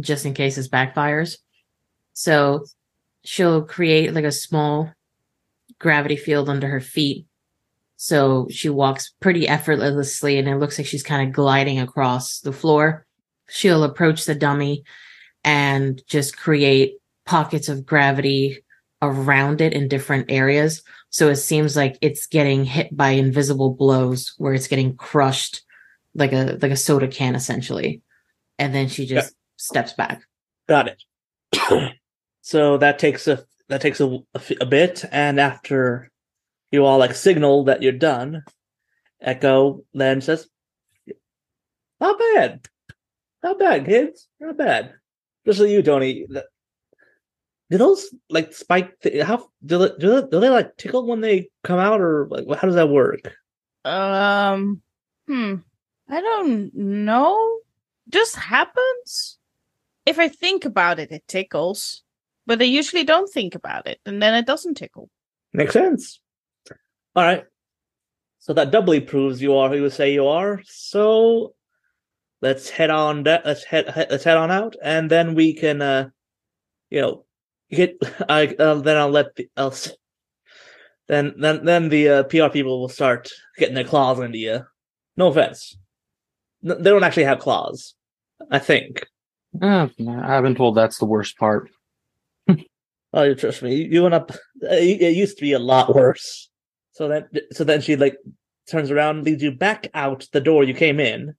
[0.00, 1.38] just in case it backfires.
[2.14, 2.64] So
[3.24, 4.90] she'll create like a small
[5.78, 7.26] gravity field under her feet.
[7.96, 12.52] So she walks pretty effortlessly and it looks like she's kind of gliding across the
[12.52, 13.06] floor.
[13.48, 14.84] She'll approach the dummy
[15.42, 16.94] and just create
[17.26, 18.64] pockets of gravity
[19.02, 20.82] around it in different areas.
[21.10, 25.62] So it seems like it's getting hit by invisible blows where it's getting crushed
[26.14, 28.02] like a like a soda can essentially.
[28.58, 30.22] And then she just steps back.
[30.68, 31.94] Got it.
[32.42, 34.18] so that takes a that takes a,
[34.60, 36.10] a bit, and after
[36.70, 38.42] you all like signal that you're done,
[39.20, 40.48] Echo then says,
[42.00, 42.66] "Not bad,
[43.42, 44.94] not bad, kids, not bad."
[45.46, 46.26] Especially you, Tony.
[47.70, 48.98] Do those like spike?
[49.00, 52.28] Th- how do they, do they do they like tickle when they come out, or
[52.30, 53.36] like how does that work?
[53.84, 54.80] Um,
[55.26, 55.56] hmm.
[56.08, 57.58] I don't know.
[58.08, 59.38] Just happens.
[60.06, 62.02] If I think about it, it tickles.
[62.48, 65.10] But I usually don't think about it, and then it doesn't tickle.
[65.52, 66.18] Makes sense.
[67.14, 67.44] All right.
[68.38, 70.62] So that doubly proves you are who you say you are.
[70.64, 71.52] So
[72.40, 73.24] let's head on.
[73.24, 74.06] Da- let's head, head.
[74.10, 76.08] Let's head on out, and then we can, uh,
[76.88, 77.26] you know,
[77.70, 77.98] get.
[78.30, 79.92] I uh, then I'll let the else.
[81.06, 84.64] Then then then the uh, PR people will start getting their claws into you.
[85.18, 85.76] No offense.
[86.64, 87.94] N- they don't actually have claws.
[88.50, 89.04] I think.
[89.60, 89.88] Uh,
[90.22, 91.68] I've been told that's the worst part.
[93.12, 93.74] Oh, you trust me.
[93.74, 94.32] You went up.
[94.62, 96.50] Uh, it it used to be a lot worse.
[96.92, 98.16] So then, so then she like
[98.68, 101.34] turns around, and leads you back out the door you came in.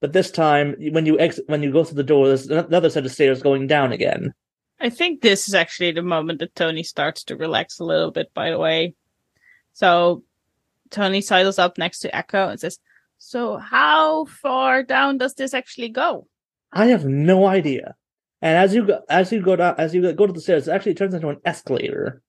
[0.00, 3.06] But this time, when you exit, when you go through the door, there's another set
[3.06, 4.32] of stairs going down again.
[4.80, 8.34] I think this is actually the moment that Tony starts to relax a little bit,
[8.34, 8.94] by the way.
[9.72, 10.24] So
[10.90, 12.78] Tony sidles up next to Echo and says,
[13.18, 16.26] So how far down does this actually go?
[16.72, 17.94] I have no idea.
[18.42, 20.72] And as you go, as you go down, as you go to the stairs, it
[20.72, 22.20] actually turns into an escalator.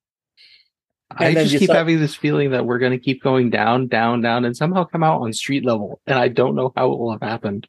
[1.12, 3.49] I And then just keep saw- having this feeling that we're going to keep going
[3.49, 5.99] down, down, down, and somehow come out on street level.
[6.06, 7.67] And I don't know how it will have happened.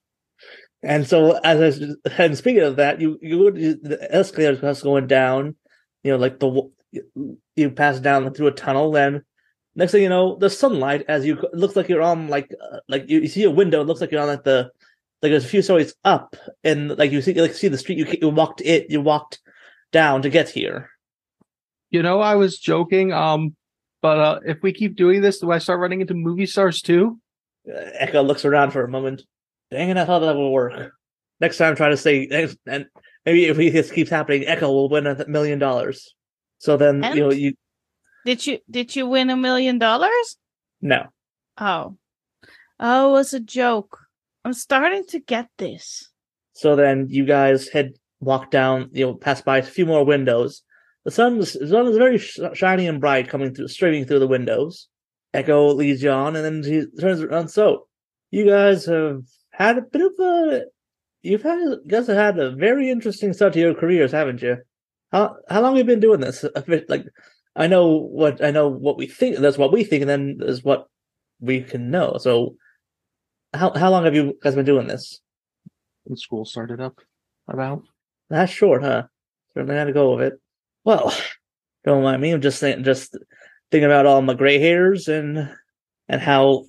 [0.82, 5.56] And so, as I, and speaking of that, you you the escalator starts going down.
[6.02, 6.70] You know, like the
[7.56, 8.92] you pass down through a tunnel.
[8.92, 9.24] Then
[9.74, 12.80] next thing you know, the sunlight as you it looks like you're on like uh,
[12.88, 13.80] like you, you see a window.
[13.80, 14.70] It looks like you're on like the
[15.24, 17.96] like there's a few stories up, and like you see like see the street.
[17.96, 18.90] You you walked it.
[18.90, 19.40] You walked
[19.90, 20.90] down to get here.
[21.88, 23.10] You know, I was joking.
[23.10, 23.56] Um,
[24.02, 27.18] but uh, if we keep doing this, do I start running into movie stars too?
[27.66, 29.22] Uh, Echo looks around for a moment.
[29.70, 29.96] Dang it!
[29.96, 30.92] I thought that would work.
[31.40, 32.28] Next time, try to say
[32.66, 32.84] and
[33.24, 36.14] maybe if this keeps happening, Echo will win a million dollars.
[36.58, 37.54] So then you know you
[38.26, 40.36] Did you did you win a million dollars?
[40.82, 41.06] no.
[41.56, 41.96] Oh.
[42.78, 44.03] Oh, it was a joke.
[44.44, 46.10] I'm starting to get this.
[46.52, 50.62] So then you guys head walk down, you know, pass by a few more windows.
[51.04, 54.20] The sun is, the sun is very sh- shiny and bright coming through, streaming through
[54.20, 54.88] the windows.
[55.32, 57.48] Echo leads you on, and then she turns around.
[57.48, 57.88] So,
[58.30, 60.62] you guys have had a bit of a,
[61.22, 64.58] you've had, you guys have had a very interesting start to your careers, haven't you?
[65.10, 66.44] How how long have you been doing this?
[66.88, 67.06] Like,
[67.56, 69.38] I know what I know what we think.
[69.38, 70.86] That's what we think, and then there's what
[71.40, 72.16] we can know.
[72.18, 72.56] So,
[73.54, 75.20] how how long have you guys been doing this?
[76.04, 77.00] When school started up,
[77.48, 77.82] about
[78.28, 79.04] That's short, huh?
[79.54, 80.40] Certainly had to go with it.
[80.84, 81.14] Well,
[81.84, 82.32] don't mind me.
[82.32, 83.16] I'm just saying, just
[83.70, 85.50] thinking about all my gray hairs and
[86.08, 86.64] and how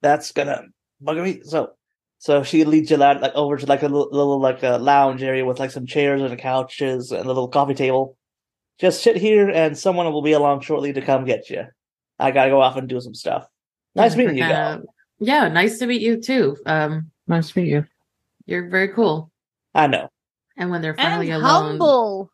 [0.00, 0.64] that's gonna
[1.00, 1.42] bug me.
[1.44, 1.72] So,
[2.18, 5.22] so she leads you out like over to like a little, little like a lounge
[5.22, 8.16] area with like some chairs and couches and a little coffee table.
[8.80, 11.64] Just sit here, and someone will be along shortly to come get you.
[12.18, 13.46] I gotta go off and do some stuff.
[13.94, 14.80] Nice meeting you, we're guys.
[15.24, 16.56] Kinda- Yeah, nice to meet you too.
[16.66, 17.86] Um, nice to meet you.
[18.46, 19.30] you're very cool.
[19.74, 20.10] I know.
[20.56, 22.30] And when they're finally and alone, humble.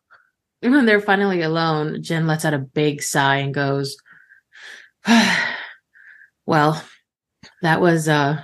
[0.61, 3.95] when they're finally alone, Jen lets out a big sigh and goes,
[6.45, 6.83] "Well,
[7.61, 8.43] that was uh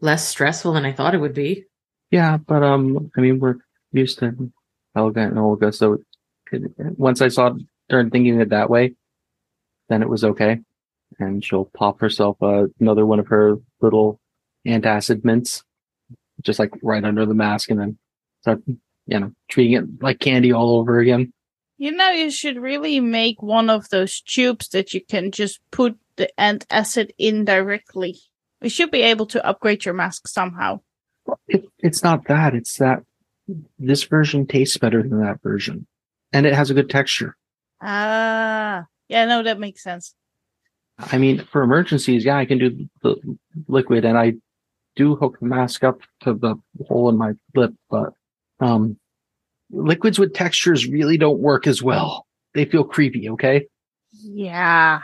[0.00, 1.64] less stressful than I thought it would be."
[2.10, 3.56] Yeah, but um, I mean, we're
[3.92, 4.50] used to
[4.94, 5.98] Helga and Olga, so
[6.52, 6.62] it,
[6.98, 7.54] once I saw
[7.88, 8.94] started thinking it that way,
[9.88, 10.60] then it was okay.
[11.18, 14.20] And she'll pop herself uh, another one of her little
[14.66, 15.62] antacid mints,
[16.42, 17.98] just like right under the mask, and then
[18.40, 18.62] start,
[19.06, 21.32] you know, treating it like candy all over again.
[21.76, 25.98] You know, you should really make one of those tubes that you can just put
[26.16, 28.16] the antacid in directly.
[28.62, 30.80] You should be able to upgrade your mask somehow.
[31.48, 33.02] It, it's not that; it's that
[33.78, 35.86] this version tastes better than that version,
[36.32, 37.36] and it has a good texture.
[37.80, 40.14] Ah, yeah, no, that makes sense.
[40.98, 43.16] I mean, for emergencies, yeah, I can do the
[43.66, 44.34] liquid, and I
[44.96, 48.12] do hook the mask up to the hole in my lip, but
[48.60, 48.96] um,
[49.70, 52.26] liquids with textures really don't work as well.
[52.54, 53.28] They feel creepy.
[53.30, 53.66] Okay.
[54.12, 55.02] Yeah.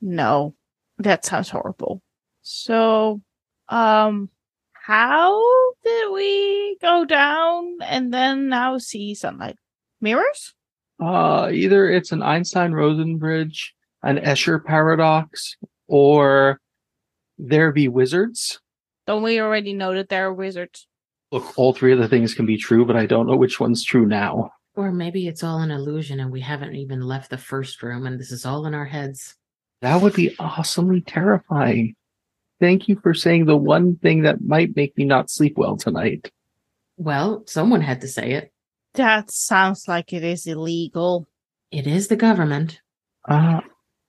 [0.00, 0.54] No,
[0.98, 2.00] that sounds horrible.
[2.42, 3.20] So,
[3.68, 4.28] um,
[4.72, 5.40] how
[5.84, 9.56] did we go down and then now see sunlight?
[10.00, 10.54] Mirrors?
[11.00, 16.60] Uh, either it's an Einstein-Rosen bridge, an Escher paradox, or
[17.38, 18.60] there be wizards.
[19.06, 20.86] Don't we already know that there are wizards?
[21.30, 23.82] Look, all three of the things can be true, but I don't know which one's
[23.82, 24.52] true now.
[24.74, 28.18] Or maybe it's all an illusion and we haven't even left the first room and
[28.18, 29.34] this is all in our heads.
[29.80, 31.94] That would be awesomely terrifying.
[32.60, 36.30] Thank you for saying the one thing that might make me not sleep well tonight.
[36.96, 38.52] Well, someone had to say it.
[38.94, 41.26] That sounds like it is illegal.
[41.70, 42.80] It is the government.
[43.28, 43.60] Uh,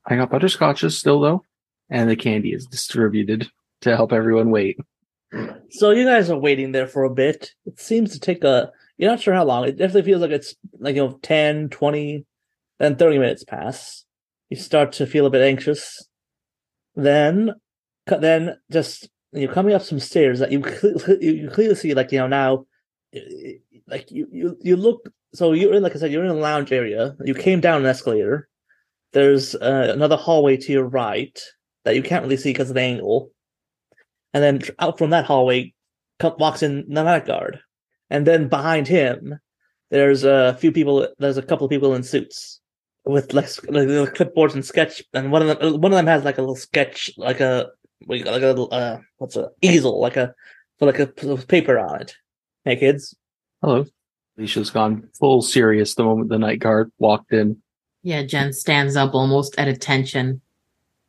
[0.06, 1.44] I got butterscotches still though,
[1.90, 3.48] and the candy is distributed
[3.82, 4.78] to help everyone wait.
[5.70, 7.52] So you guys are waiting there for a bit.
[7.66, 9.66] It seems to take a you're not sure how long.
[9.68, 12.26] It definitely feels like it's like you know 10, 20,
[12.80, 14.06] then 30 minutes pass.
[14.50, 16.08] You start to feel a bit anxious.
[16.96, 17.54] Then
[18.06, 20.64] then just you're coming up some stairs that you
[21.20, 22.66] you clearly see like you know now
[23.88, 26.72] like you you you look so you're in like I said you're in a lounge
[26.72, 27.16] area.
[27.24, 28.48] You came down an escalator.
[29.14, 31.40] There's uh, another hallway to your right
[31.86, 33.32] that you can't really see because of the angle
[34.34, 35.74] and then out from that hallway
[36.20, 37.60] co- walks in the night guard,
[38.10, 39.40] and then behind him,
[39.92, 41.08] there's a few people.
[41.20, 42.60] There's a couple of people in suits
[43.06, 46.24] with like, like little clipboards and sketch, and one of them one of them has
[46.24, 47.70] like a little sketch, like a
[48.06, 50.34] what do like a little uh what's a easel, like a
[50.80, 52.16] for like a p- with paper on it.
[52.66, 53.16] Hey kids,
[53.62, 53.86] Hello.
[54.38, 57.62] Alicia's gone full serious the moment the night guard walked in.
[58.04, 60.42] Yeah, Jen stands up almost at attention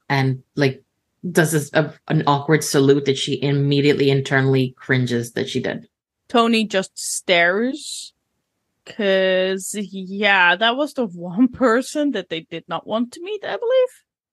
[0.09, 0.83] and like
[1.30, 5.88] does this a, an awkward salute that she immediately internally cringes that she did.
[6.28, 8.12] Tony just stares.
[8.87, 13.57] Cause yeah, that was the one person that they did not want to meet, I
[13.57, 13.88] believe.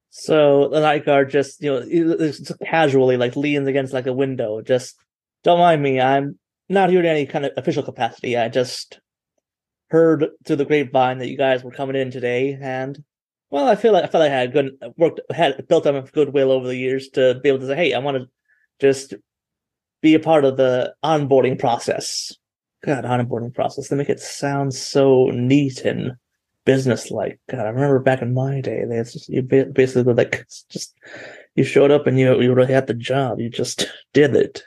[0.10, 4.62] So the night guard just, you know, just casually like leans against like a window.
[4.62, 4.98] Just
[5.44, 6.02] don't mind me.
[6.02, 8.38] I'm not here in any kind of official capacity.
[8.38, 9.00] I just
[9.92, 13.04] heard through the grapevine that you guys were coming in today, and
[13.50, 16.52] well, I feel like I felt like I had good worked had built up goodwill
[16.52, 18.30] over the years to be able to say, hey, I want to
[18.80, 19.14] just
[20.02, 22.34] be a part of the onboarding process.
[22.84, 23.90] God, onboarding process.
[23.90, 26.14] They make it sound so neat and
[26.66, 27.40] business-like.
[27.50, 30.96] God, I remember back in my day, they just, you basically like just
[31.56, 33.40] you showed up and you you already had the job.
[33.40, 34.64] You just did it.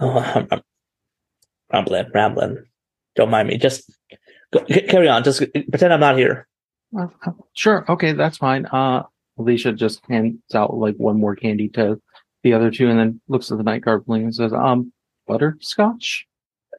[0.00, 0.62] Oh, I'm, I'm
[1.72, 2.64] rambling, rambling.
[3.16, 3.58] Don't mind me.
[3.58, 3.90] Just
[4.52, 5.24] go, carry on.
[5.24, 6.46] Just pretend I'm not here.
[6.98, 7.06] Uh,
[7.54, 7.84] sure.
[7.88, 8.66] Okay, that's fine.
[8.66, 9.04] Uh,
[9.38, 12.00] Alicia just hands out like one more candy to
[12.42, 14.92] the other two, and then looks at the night guard and says, "Um,
[15.26, 16.26] butterscotch."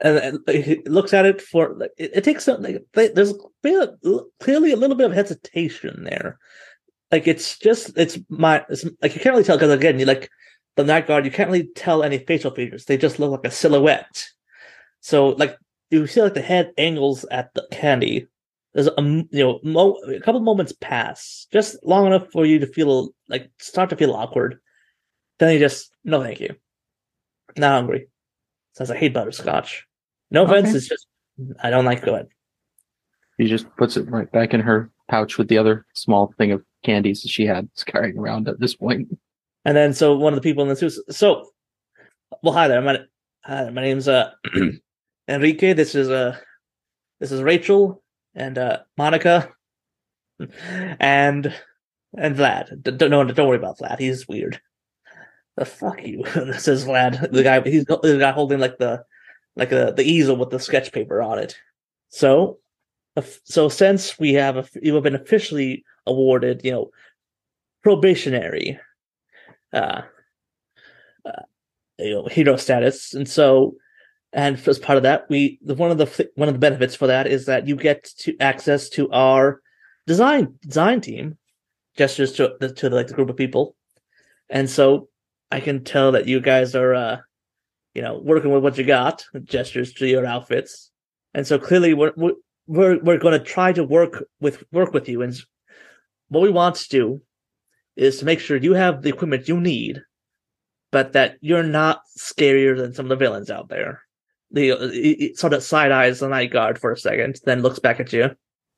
[0.02, 3.34] And, and he looks at it for like it, it takes some like there's
[4.39, 6.39] clearly a little bit of hesitation there.
[7.12, 10.30] Like it's just it's my it's, like you can't really tell because again you like
[10.76, 12.86] the night guard you can't really tell any facial features.
[12.86, 14.28] They just look like a silhouette.
[15.02, 15.58] So like
[15.91, 18.27] you see like the head angles at the candy.
[18.73, 22.67] There's a you know mo- a couple moments pass just long enough for you to
[22.67, 24.60] feel like start to feel awkward.
[25.39, 26.56] Then you just no thank you.
[27.58, 28.08] Not hungry.
[28.73, 29.86] Says I hate butterscotch.
[30.32, 30.77] No offense, Okay.
[30.77, 31.06] it's just
[31.62, 32.30] I don't like it.
[33.38, 36.63] He just puts it right back in her pouch with the other small thing of
[36.84, 39.10] candies that she had carrying around at this point.
[39.65, 40.93] And then so one of the people in the suit.
[41.13, 41.49] So,
[42.41, 42.82] well, hi there.
[42.82, 42.99] My
[43.43, 44.32] hi, my name's uh
[45.32, 45.74] Enrique.
[45.74, 46.38] This is uh
[47.20, 48.04] this is Rachel
[48.36, 49.50] and uh Monica
[51.00, 51.54] and
[52.17, 52.84] and Vlad.
[52.84, 54.00] D- don't no, don't worry about Vlad.
[54.00, 54.60] He's weird.
[55.56, 56.24] The fuck you.
[56.36, 57.32] this is Vlad.
[57.32, 57.62] The guy.
[57.62, 59.04] He's the guy holding like the
[59.56, 61.58] like the the easel with the sketch paper on it.
[62.10, 62.60] So,
[63.46, 66.91] so since we have a, you have been officially awarded, you know,
[67.84, 68.80] probationary
[69.74, 70.02] uh,
[71.26, 71.41] uh
[72.00, 73.76] you know hero status and so
[74.34, 77.08] and as part of that we the one of the one of the benefits for
[77.08, 79.62] that is that you get to access to our
[80.08, 81.38] design design team
[81.98, 83.76] gestures to the to like the group of people.
[84.50, 85.08] And so
[85.52, 87.17] i can tell that you guys are uh
[87.94, 90.91] you know working with what you got gestures to your outfits.
[91.34, 92.13] And so clearly we're
[92.67, 95.22] we're, we're going to try to work with work with you.
[95.22, 95.36] And
[96.30, 97.22] what we want to do
[97.96, 100.02] is to make sure you have the equipment you need,
[100.91, 104.02] but that you're not scarier than some of the villains out there.
[104.52, 107.62] The uh, he- he sort of side eyes the night guard for a second, then
[107.62, 108.32] looks back at you.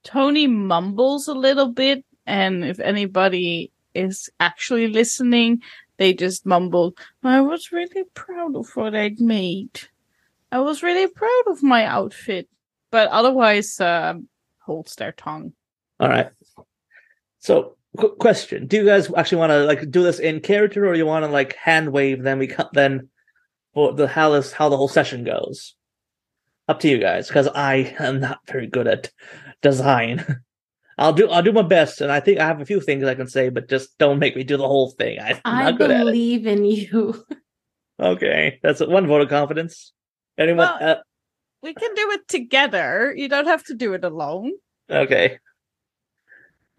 [0.04, 5.62] Tony mumbles a little bit, and if anybody is actually listening,
[5.98, 9.80] they just mumble, I was really proud of what I'd made.
[10.52, 12.48] I was really proud of my outfit.
[12.92, 14.28] But otherwise, um,
[14.60, 15.54] holds their tongue.
[16.00, 16.30] All right.
[17.40, 20.94] So, qu- question: Do you guys actually want to like do this in character, or
[20.94, 22.22] you want to like hand wave?
[22.22, 22.70] Then we cut.
[22.74, 23.10] Then
[23.74, 25.76] for the how this how the whole session goes.
[26.70, 29.12] Up to you guys, because I am not very good at
[29.62, 30.24] design.
[30.98, 33.16] I'll do I'll do my best, and I think I have a few things I
[33.16, 35.18] can say, but just don't make me do the whole thing.
[35.22, 36.06] I'm I not good at it.
[36.06, 37.24] believe in you.
[38.02, 39.94] Okay, that's one vote of confidence.
[40.38, 40.68] Anyone?
[40.68, 40.96] Well- uh,
[41.62, 43.14] We can do it together.
[43.16, 44.52] You don't have to do it alone.
[44.90, 45.38] okay.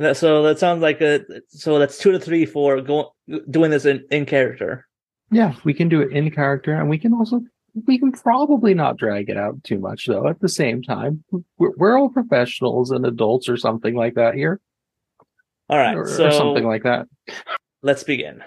[0.01, 3.07] That, so that sounds like a so that's two to three for going
[3.49, 4.89] doing this in, in character.
[5.31, 7.41] Yeah, we can do it in character, and we can also
[7.87, 10.29] we can probably not drag it out too much though.
[10.29, 11.25] At the same time,
[11.59, 14.61] we're, we're all professionals and adults or something like that here,
[15.69, 17.09] All right, or, so or something like that.
[17.83, 18.43] let's begin.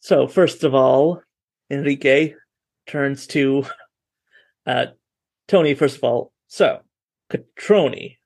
[0.00, 1.22] So first of all,
[1.70, 2.34] Enrique
[2.86, 3.64] turns to
[4.66, 4.86] uh
[5.48, 5.74] Tony.
[5.74, 6.80] First of all, so
[7.30, 8.18] Catroni,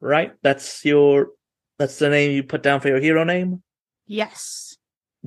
[0.00, 0.32] right?
[0.42, 1.28] That's your
[1.78, 3.62] that's the name you put down for your hero name.
[4.06, 4.65] Yes.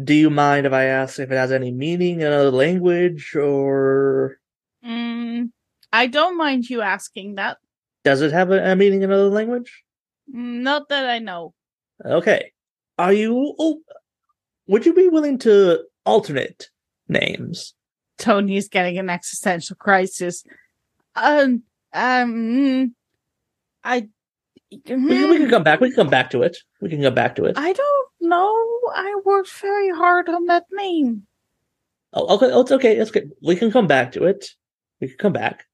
[0.02, 4.38] Do you mind if I ask if it has any meaning in another language, or
[4.86, 5.52] Mm,
[5.92, 7.58] I don't mind you asking that.
[8.06, 9.84] does it have a, a meaning in another language?
[10.28, 11.54] Not that I know.
[12.06, 12.54] Okay.
[12.98, 13.56] Are you?
[13.60, 13.82] Oh,
[14.68, 16.70] would you be willing to alternate
[17.08, 17.74] names?
[18.18, 20.44] Tony's getting an existential crisis.
[21.16, 21.64] Um,
[21.94, 22.92] um, mm,
[24.72, 25.80] I, We, can- we can come back.
[25.80, 26.58] We can come back to it.
[26.82, 27.58] We can come back to it.
[27.58, 28.82] I don't know.
[28.94, 31.24] I worked very hard on that name.
[32.14, 32.52] Oh, okay.
[32.52, 32.98] Oh, it's okay.
[32.98, 33.32] It's good.
[33.42, 34.50] We can come back to it.
[35.02, 35.66] We can come back.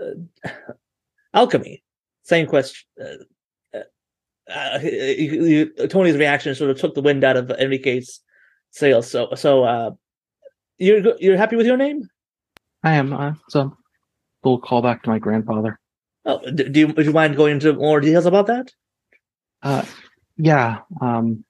[0.00, 0.50] Uh,
[1.34, 1.82] alchemy.
[2.24, 2.84] Same question.
[3.00, 5.44] Uh, uh, uh, you-
[5.78, 8.20] you- Tony's reaction sort of took the wind out of Enrique's
[8.70, 9.10] sails.
[9.10, 9.90] So, so uh,
[10.78, 12.08] you're you're happy with your name?
[12.82, 13.12] I am.
[13.12, 13.76] Uh, so
[14.42, 15.78] little callback to my grandfather.
[16.24, 18.72] Oh, do, do you would you mind going into more details about that?
[19.62, 19.84] Uh,
[20.36, 20.80] yeah.
[21.00, 21.44] Um,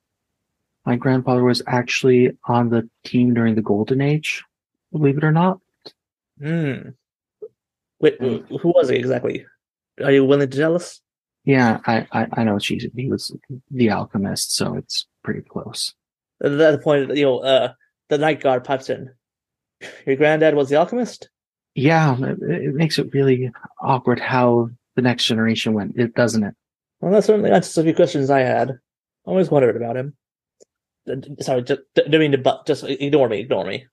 [0.84, 4.44] my grandfather was actually on the team during the Golden Age,
[4.92, 5.58] believe it or not.
[6.40, 6.90] Hmm.
[8.00, 9.46] Wait, who was he exactly?
[10.02, 11.00] Are you willing to tell us?
[11.44, 13.34] Yeah, I, I, I know she's, he was
[13.70, 15.94] the alchemist, so it's pretty close.
[16.42, 17.72] At that point, you know, uh,
[18.08, 19.10] the night guard pipes in.
[20.06, 21.28] Your granddad was the alchemist.
[21.74, 23.50] Yeah, it, it makes it really
[23.80, 26.54] awkward how the next generation went, it doesn't it?
[27.00, 28.70] Well, that certainly answers a few questions I had.
[28.70, 28.74] I
[29.26, 30.14] Always wondered about him.
[31.40, 33.40] Sorry, just don't mean to but just ignore me.
[33.40, 33.86] Ignore me.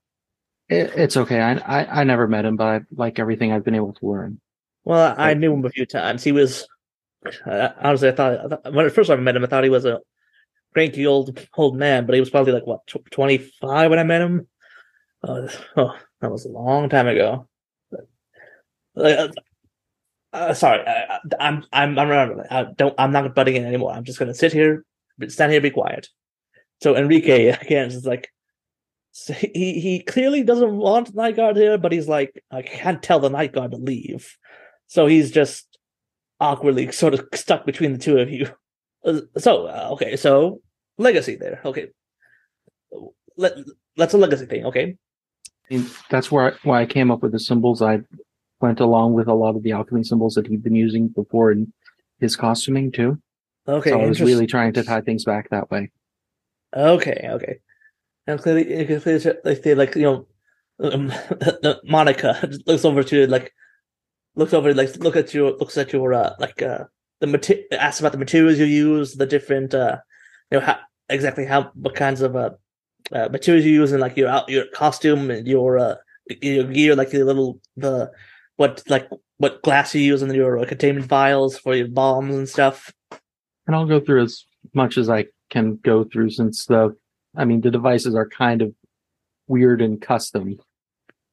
[0.69, 1.41] it it's okay.
[1.41, 4.39] I, I I never met him, but I like everything I've been able to learn.
[4.85, 6.23] Well, I knew him a few times.
[6.23, 6.65] He was
[7.45, 9.69] uh, honestly, I thought, I thought when at first I met him, I thought he
[9.69, 9.99] was a
[10.73, 14.21] cranky old old man, but he was probably like what twenty five when I met
[14.21, 14.47] him.
[15.23, 17.47] Uh, oh, that was a long time ago.
[18.95, 19.27] Uh,
[20.33, 22.47] uh, sorry, I, I'm I'm I'm remembering.
[22.49, 22.95] I don't.
[22.97, 23.91] I'm not butting in anymore.
[23.91, 24.85] I'm just gonna sit here,
[25.27, 26.07] stand here, be quiet.
[26.81, 28.29] So Enrique again is like,
[29.27, 33.29] he he clearly doesn't want Night Guard here, but he's like, I can't tell the
[33.29, 34.37] Night Guard to leave,
[34.87, 35.77] so he's just
[36.39, 38.47] awkwardly sort of stuck between the two of you.
[39.03, 40.61] Uh, So uh, okay, so
[40.99, 41.59] legacy there.
[41.65, 41.87] Okay,
[43.35, 43.53] let
[43.97, 44.63] that's a legacy thing.
[44.67, 44.95] Okay,
[45.71, 47.81] mean, that's where I, why I came up with the symbols.
[47.81, 48.01] I
[48.61, 51.71] went along with a lot of the alchemy symbols that he'd been using before in
[52.19, 53.21] his costuming too.
[53.67, 53.91] okay.
[53.91, 55.91] so I was really trying to tie things back that way.
[56.75, 57.59] Okay, okay.
[58.27, 60.27] And clearly, you can clearly like they like you know,
[60.79, 61.11] um,
[61.83, 63.53] Monica looks over to like
[64.35, 66.85] looks over like look at your looks at your uh like uh
[67.19, 69.97] the mater- asks about the materials you use, the different uh
[70.51, 70.77] you know how
[71.09, 72.51] exactly how what kinds of uh,
[73.11, 75.95] uh materials you use in like your out your costume and your uh
[76.41, 78.09] your gear like your little the
[78.61, 82.93] what like what glass you use in your containment vials for your bombs and stuff.
[83.65, 84.45] And I'll go through as
[84.75, 86.95] much as I can go through since the,
[87.35, 88.71] I mean, the devices are kind of
[89.47, 90.59] weird and custom,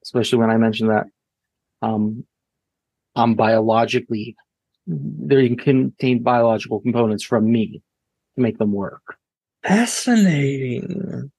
[0.02, 1.04] especially when I mentioned that
[1.82, 2.24] um,
[3.14, 4.34] I'm biologically,
[4.86, 7.82] they contain biological components from me
[8.36, 9.18] to make them work.
[9.62, 11.30] Fascinating.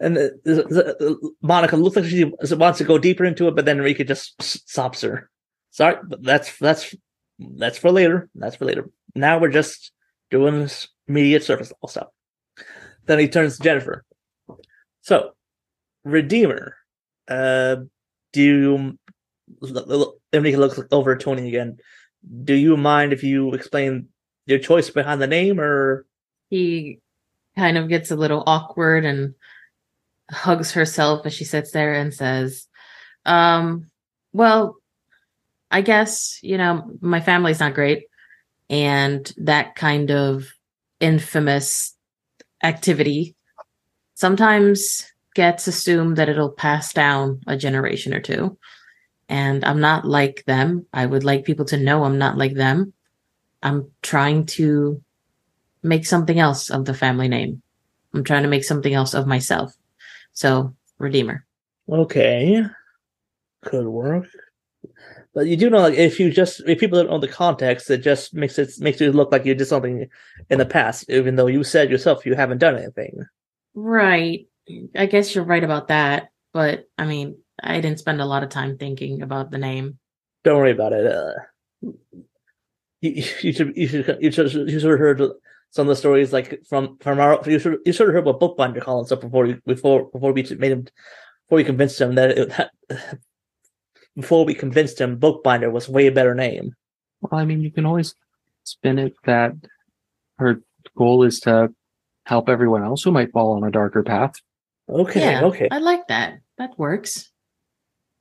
[0.00, 4.04] And the- Monica looks like she wants to go deeper into it, but then Enrique
[4.04, 5.28] just stops her.
[5.70, 6.94] Sorry, but that's that's
[7.38, 8.28] that's for later.
[8.34, 8.88] That's for later.
[9.14, 9.92] Now we're just
[10.30, 12.08] doing this immediate surface level stuff.
[13.06, 14.04] Then he turns to Jennifer.
[15.00, 15.30] So,
[16.04, 16.76] Redeemer,
[17.28, 17.76] uh,
[18.32, 18.98] do you?
[20.32, 21.78] Enrique looks over at Tony again.
[22.44, 24.08] Do you mind if you explain
[24.46, 26.06] your choice behind the name, or
[26.50, 27.00] he
[27.56, 29.34] kind of gets a little awkward and
[30.30, 32.66] hugs herself as she sits there and says,
[33.24, 33.90] um,
[34.32, 34.76] well,
[35.70, 38.06] I guess, you know, my family's not great.
[38.70, 40.46] And that kind of
[41.00, 41.94] infamous
[42.62, 43.34] activity
[44.14, 48.58] sometimes gets assumed that it'll pass down a generation or two.
[49.28, 50.86] And I'm not like them.
[50.92, 52.92] I would like people to know I'm not like them.
[53.62, 55.02] I'm trying to
[55.82, 57.62] make something else of the family name.
[58.14, 59.76] I'm trying to make something else of myself.
[60.38, 61.44] So, Redeemer.
[61.90, 62.62] Okay,
[63.64, 64.28] could work.
[65.34, 68.02] But you do know, like, if you just if people don't know the context, it
[68.02, 70.06] just makes it makes you look like you did something
[70.48, 73.26] in the past, even though you said yourself you haven't done anything.
[73.74, 74.46] Right.
[74.94, 76.28] I guess you're right about that.
[76.52, 79.98] But I mean, I didn't spend a lot of time thinking about the name.
[80.44, 81.04] Don't worry about it.
[81.04, 81.32] Uh,
[83.00, 85.20] you, you should you should you should you should have heard
[85.70, 88.40] some of the stories like from from our you should you should have heard what
[88.40, 90.86] Bookbinder called and stuff before you before before we made him
[91.46, 92.70] before we convinced him that, it, that
[94.16, 96.74] before we convinced him Bookbinder was way better name.
[97.20, 98.14] Well, I mean, you can always
[98.64, 99.52] spin it that
[100.38, 100.62] her
[100.96, 101.70] goal is to
[102.24, 104.34] help everyone else who might fall on a darker path.
[104.88, 105.68] Okay, yeah, okay.
[105.70, 106.40] I like that.
[106.58, 107.30] That works.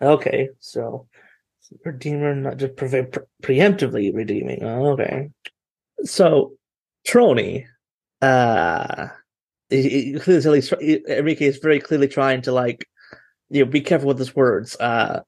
[0.02, 1.08] Okay, so
[1.84, 4.64] redeemer, not just pre- pre- preemptively redeeming.
[4.64, 5.30] Oh, okay,
[6.04, 6.54] so
[7.08, 7.66] Trony,
[8.22, 9.08] uh,
[9.70, 12.86] he- he clearly he- Enrique is very clearly trying to like,
[13.50, 14.76] you know, be careful with his words.
[14.80, 15.22] Uh,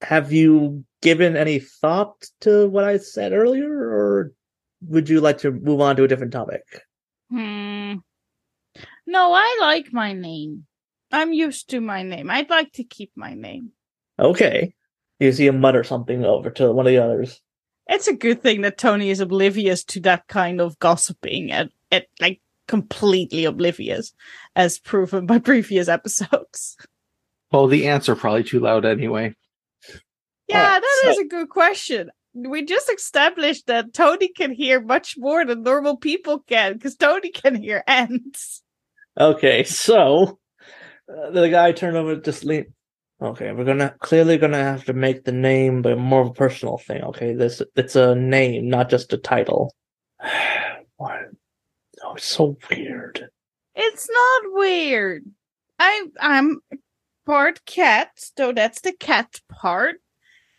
[0.00, 4.32] have you given any thought to what I said earlier, or
[4.82, 6.62] would you like to move on to a different topic?
[7.28, 7.94] Hmm.
[9.06, 10.66] No, I like my name.
[11.10, 12.30] I'm used to my name.
[12.30, 13.72] I'd like to keep my name.
[14.18, 14.74] Okay,
[15.18, 17.40] you see him mutter something over to one of the others.
[17.92, 22.04] It's a good thing that Tony is oblivious to that kind of gossiping and, and
[22.20, 24.14] like completely oblivious,
[24.56, 26.78] as proven by previous episodes.
[27.50, 29.34] Well, the ants are probably too loud anyway.
[30.48, 32.10] Yeah, Alright, that so- is a good question.
[32.34, 37.30] We just established that Tony can hear much more than normal people can because Tony
[37.30, 38.62] can hear ants.
[39.20, 40.38] Okay, so
[41.10, 42.72] uh, the guy turned over just lean.
[43.22, 46.78] Okay, we're gonna clearly gonna have to make the name a more of a personal
[46.78, 47.02] thing.
[47.04, 49.72] Okay, this it's a name, not just a title.
[50.96, 51.20] what?
[52.02, 53.28] Oh, it's so weird.
[53.76, 55.24] It's not weird.
[55.78, 56.60] I I'm
[57.24, 59.96] part cat, so that's the cat part.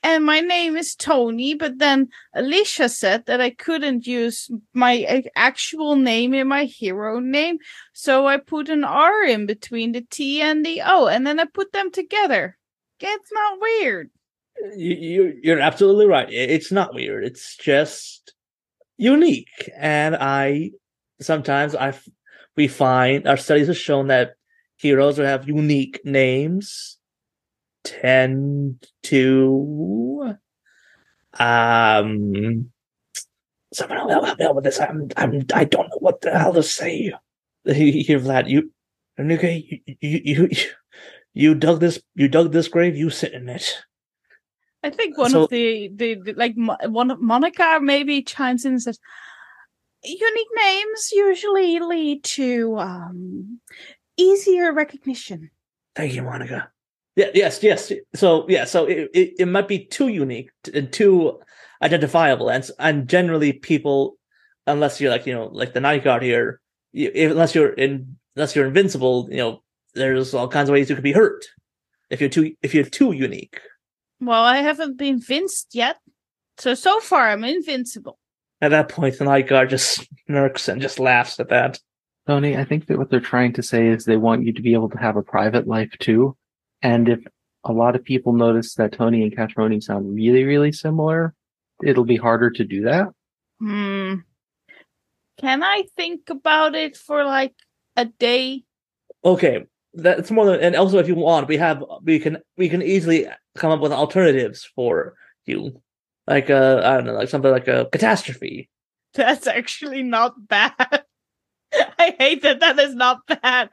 [0.06, 5.22] And my name is Tony, but then Alicia said that I couldn't use my uh,
[5.38, 7.58] actual name in my hero name,
[7.93, 11.45] so I put an R in between the T and the O, and then I
[11.45, 12.58] put them together.
[12.99, 14.10] It's not weird.
[14.76, 16.28] You, you you're absolutely right.
[16.30, 17.24] It's not weird.
[17.24, 18.34] It's just
[18.97, 20.72] unique, and I
[21.22, 21.97] sometimes I
[22.58, 24.34] we find our studies have shown that
[24.76, 26.97] heroes who have unique names
[27.84, 30.36] tend to
[31.39, 32.69] um
[33.73, 34.79] someone help help me out with this.
[34.79, 37.11] I'm I'm I don't know what the hell to say.
[37.65, 38.71] Here, Vlad, you
[39.19, 39.81] okay?
[40.01, 40.67] You, you you
[41.34, 42.95] you dug this you dug this grave.
[42.95, 43.84] You sit in it.
[44.84, 48.73] I think one So- of the, the, the like one of Monica maybe chimes in
[48.73, 48.99] and says,
[50.03, 53.59] "Unique names usually lead to um
[54.17, 55.51] easier recognition."
[55.95, 56.72] Thank you, Monica.
[57.16, 57.91] Yeah, yes, yes.
[58.16, 61.39] So yeah, so it, it, it might be too unique and too
[61.82, 64.18] identifiable, and and generally people,
[64.66, 66.59] unless you're like you know like the night guard here,
[66.91, 70.89] you, if, unless you're in unless you're invincible, you know there's all kinds of ways
[70.89, 71.45] you could be hurt
[72.09, 73.59] if you're too if you're too unique.
[74.20, 75.97] Well, I haven't been vinced yet,
[76.57, 78.18] so so far I'm invincible.
[78.59, 81.80] At that point, the night guard just smirks and just laughs at that.
[82.26, 84.74] Tony, I think that what they're trying to say is they want you to be
[84.74, 86.38] able to have a private life too.
[86.84, 87.25] And if
[87.63, 91.34] a lot of people notice that Tony and Catroni sound really, really similar,
[91.81, 93.07] it'll be harder to do that.
[93.59, 94.15] Hmm.
[95.39, 97.55] Can I think about it for like
[97.95, 98.63] a day?
[99.23, 102.81] Okay, that's more than, and also if you want, we have we can we can
[102.81, 105.15] easily come up with alternatives for
[105.45, 105.81] you,
[106.27, 108.69] like uh I don't know, like something like a catastrophe.
[109.13, 111.03] That's actually not bad.
[111.99, 113.69] I hate that that is not bad.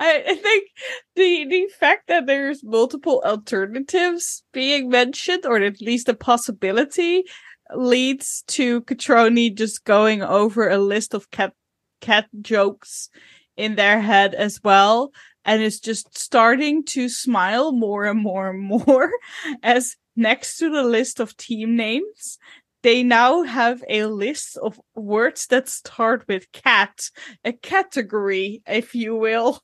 [0.00, 0.68] I, I think
[1.16, 7.24] the the fact that there's multiple alternatives being mentioned, or at least a possibility,
[7.74, 11.54] leads to Catroni just going over a list of cat
[12.00, 13.08] cat jokes
[13.56, 15.12] in their head as well,
[15.44, 19.10] and is just starting to smile more and more and more
[19.62, 22.38] as next to the list of team names
[22.82, 27.10] they now have a list of words that start with cat,
[27.44, 29.60] a category, if you will.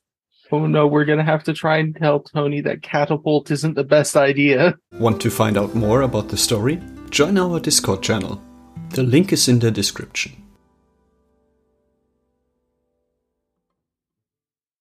[0.51, 4.15] Oh no, we're gonna have to try and tell Tony that catapult isn't the best
[4.15, 4.75] idea.
[4.93, 6.81] Want to find out more about the story?
[7.11, 8.41] Join our Discord channel.
[8.89, 10.48] The link is in the description.